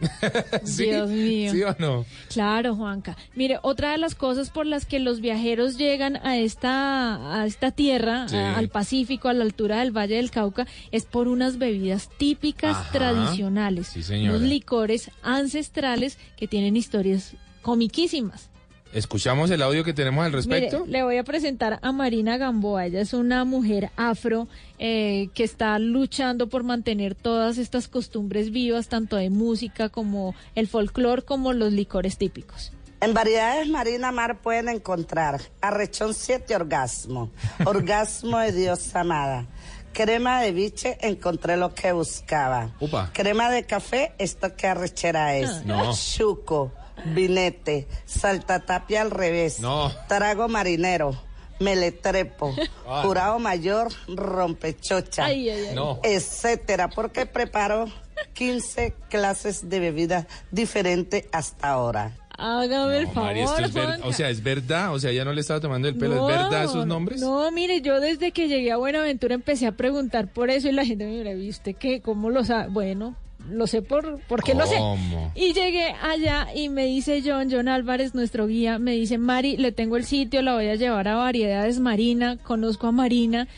[0.64, 0.84] ¿Sí?
[0.84, 1.52] Dios mío.
[1.52, 2.04] ¿Sí o no?
[2.28, 3.16] Claro, Juanca.
[3.34, 7.70] Mire, otra de las cosas por las que los viajeros llegan a esta, a esta
[7.70, 8.36] tierra, Sí.
[8.36, 12.76] a- al Pacífico, a la altura del Valle del Cauca, es por unas bebidas típicas
[12.76, 12.92] Ajá.
[12.92, 14.36] tradicionales, Sí, señora.
[14.36, 18.48] unos licores ancestrales que tienen historias comiquísimas.
[18.96, 20.86] ¿Escuchamos el audio que tenemos al respecto?
[20.86, 22.86] Mire, le voy a presentar a Marina Gamboa.
[22.86, 28.88] Ella es una mujer afro eh, que está luchando por mantener todas estas costumbres vivas,
[28.88, 32.72] tanto de música como el folclore, como los licores típicos.
[33.02, 37.30] En variedades Marina Mar pueden encontrar arrechón 7 orgasmo,
[37.66, 39.46] orgasmo de Dios amada.
[39.92, 42.70] Crema de biche, encontré lo que buscaba.
[42.80, 43.10] Upa.
[43.12, 45.66] Crema de café, esto que arrechera es.
[45.66, 45.94] No.
[45.94, 46.72] Chuco,
[47.04, 49.60] vinete, saltatapia al revés.
[49.60, 49.92] No.
[50.08, 51.16] Trago marinero,
[51.60, 52.54] meletrepo,
[52.88, 53.02] Ah.
[53.04, 55.74] jurado mayor, rompechocha, Ay, ay, ay.
[55.74, 56.00] No.
[56.02, 57.86] etcétera, porque preparo
[58.34, 62.16] 15 clases de bebida diferentes hasta ahora.
[62.38, 64.06] Hágame el No, favor, Mari, esto es ver- Juanca.
[64.08, 66.36] o sea, es verdad, o sea, ya no le estaba tomando el pelo, No, ¿es
[66.36, 67.18] verdad esos nombres?
[67.22, 70.84] No, mire, yo desde que llegué a Buenaventura empecé a preguntar por eso y la
[70.84, 72.02] gente me mira, ¿viste qué?
[72.02, 72.68] ¿Cómo lo sabe?
[72.68, 73.16] Bueno,
[73.50, 74.76] lo sé por, porque lo sé.
[74.76, 75.32] ¿Cómo?
[75.34, 79.72] Y llegué allá y me dice John, John Álvarez, nuestro guía, me dice, Mari, le
[79.72, 83.48] tengo el sitio, la voy a llevar a Variedades Marina, conozco a Marina.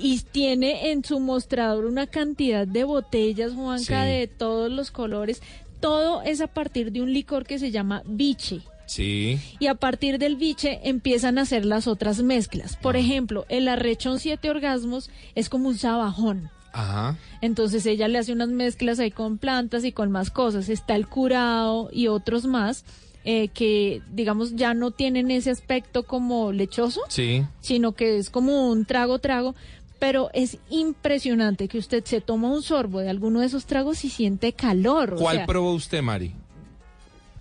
[0.00, 4.10] Y tiene en su mostrador una cantidad de botellas, Juanca, Sí.
[4.10, 5.42] de todos los colores.
[5.80, 9.38] Todo es a partir de un licor que se llama biche Sí.
[9.58, 12.76] y a partir del biche empiezan a hacer las otras mezclas.
[12.76, 16.50] Por ejemplo, el arrechón siete orgasmos es como un sabajón.
[16.78, 17.16] Ajá.
[17.40, 20.68] Entonces ella le hace unas mezclas ahí con plantas y con más cosas.
[20.68, 22.84] Está el curado y otros más
[23.24, 27.44] eh, que, digamos, ya no tienen ese aspecto como lechoso, Sí.
[27.60, 29.54] sino que es como un trago trago.
[29.98, 34.10] Pero es impresionante que usted se toma un sorbo de alguno de esos tragos y
[34.10, 35.14] siente calor.
[35.14, 36.32] o ¿Cuál sea, probó usted, Mari?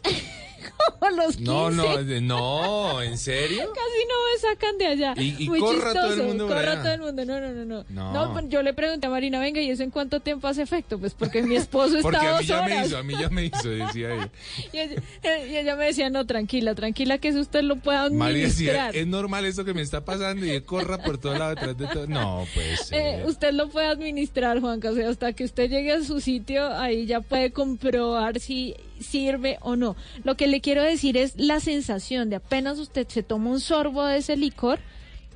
[1.16, 1.44] los 15.
[1.44, 3.58] No, no, no, ¿en serio?
[3.74, 5.14] Casi no me sacan de allá.
[5.18, 6.84] Y- y Muy corra todo el chistoso, mundo corra allá.
[6.84, 7.26] todo el mundo.
[7.26, 7.86] No, no, no, no.
[7.90, 8.14] No.
[8.14, 11.00] No, pues yo le pregunté a Marina, venga, ¿y eso en cuánto tiempo hace efecto?
[11.00, 13.30] Pues porque mi esposo está Porque a mí dos ya me hizo, a mí ya
[13.30, 14.30] me hizo, decía ella.
[14.74, 15.02] Y ella,
[15.48, 18.96] y ella me decía, no, tranquila, tranquila, que eso usted lo pueda María decía, administrar.
[18.96, 22.08] es normal eso que me está pasando y corra por todo lado detrás de todo.
[22.08, 22.92] No, pues.
[22.92, 26.68] Eh, usted lo puede administrar, Juanca, o sea, hasta que usted llegue a su sitio,
[26.74, 29.96] ahí ya puede comprobar si sirve o no.
[30.24, 34.06] Lo que le quiero decir es la sensación de apenas usted se toma un sorbo
[34.06, 34.80] de ese licor,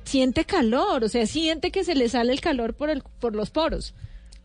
[0.04, 3.50] siente calor, o sea, siente que se le sale el calor por, el, por los
[3.50, 3.94] poros.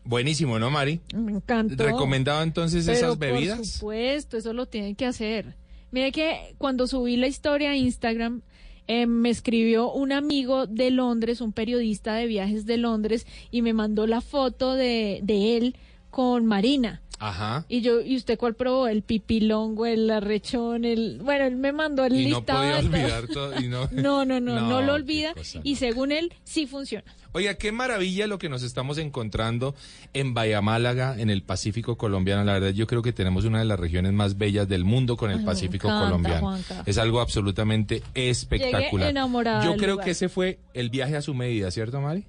[0.04, 1.00] Buenísimo, ¿no, Mari?
[1.14, 1.84] Me encantó.
[1.84, 3.68] ¿Recomendado entonces Pero esas Por bebidas?
[3.68, 5.54] supuesto, eso lo tienen que hacer.
[5.90, 8.40] Mire que cuando subí la historia a Instagram,
[8.86, 13.74] eh, me escribió un amigo de Londres, un periodista de viajes de Londres, y me
[13.74, 15.76] mandó la foto de, de él
[16.10, 17.02] con Marina.
[17.20, 17.64] Ajá.
[17.68, 18.86] Y yo, ¿y usted cuál probó?
[18.86, 21.18] El pipilongo, el arrechón, el...
[21.22, 22.90] Bueno, él me mandó el Y no listado podía de todo.
[22.92, 23.60] olvidar todo.
[23.60, 23.88] y no...
[23.92, 25.34] No, no, no, no, No, lo olvida.
[25.34, 27.04] cosa, Y según él, sí funciona.
[27.32, 29.74] Oiga, qué maravilla lo que nos estamos encontrando
[30.14, 32.42] en Bahía Málaga, en el Pacífico colombiano.
[32.44, 35.30] La verdad, yo creo que tenemos una de las regiones más bellas del mundo con
[35.30, 36.40] el Ay, Pacífico encanta, colombiano.
[36.40, 36.82] Juanca.
[36.86, 39.10] Es algo absolutamente espectacular.
[39.10, 40.04] enamorada Yo creo lugar.
[40.06, 42.24] que ese fue el viaje a su medida, ¿cierto, Mari?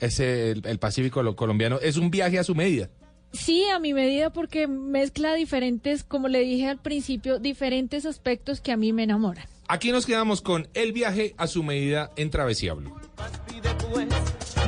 [0.00, 2.88] Ese, el, el Pacífico lo- colombiano, es un viaje a su medida.
[3.32, 8.72] Sí, a mi medida porque mezcla diferentes, como le dije al principio, diferentes aspectos que
[8.72, 9.46] a mí me enamoran.
[9.68, 12.94] Aquí nos quedamos con el viaje a su medida en Travesía Blue.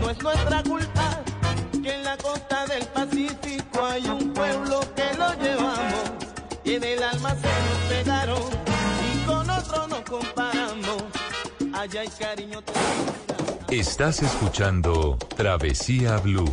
[0.00, 1.22] No es nuestra culpa
[1.82, 6.12] que en la costa del Pacífico hay un pueblo que lo llevamos
[6.64, 8.42] y en el alma se nos pegaron
[9.14, 11.04] y con otro nos comparamos.
[11.72, 12.62] Allá hay cariño.
[13.70, 16.52] Estás escuchando Travesía Blue.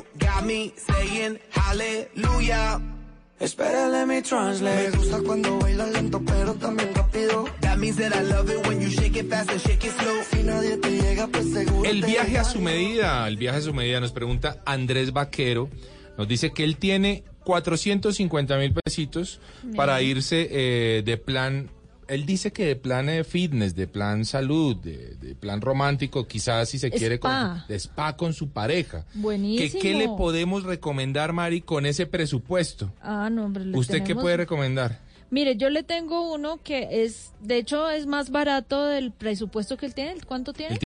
[0.51, 2.81] me saying hallelujah.
[3.39, 4.91] Espera, let me translate.
[4.91, 7.45] Me gusta cuando bailas lento, pero también rápido.
[7.61, 10.21] That means that I love it when you shake it fast and shake it slow.
[10.29, 11.89] Si nadie te llega, pues seguro.
[11.89, 15.69] El viaje a su medida, el viaje a su medida, nos pregunta Andrés Vaquero,
[16.17, 19.39] nos dice que él tiene 450 mil pesitos
[19.75, 21.71] para irse eh, de plan,
[22.11, 26.67] él dice que de plan de fitness, de plan salud, de, de plan romántico, quizás
[26.67, 27.31] si se quiere, con,
[27.69, 29.05] de spa con su pareja.
[29.13, 29.81] ¿Qué, Buenísimo.
[29.81, 32.91] ¿Qué le podemos recomendar, Mari, con ese presupuesto?
[33.01, 34.99] Ah, no, hombre, le ¿Usted qué puede recomendar?
[35.29, 39.85] Mire, yo le tengo uno que es, de hecho, es más barato del presupuesto que
[39.85, 40.19] él tiene.
[40.27, 40.75] ¿Cuánto tiene?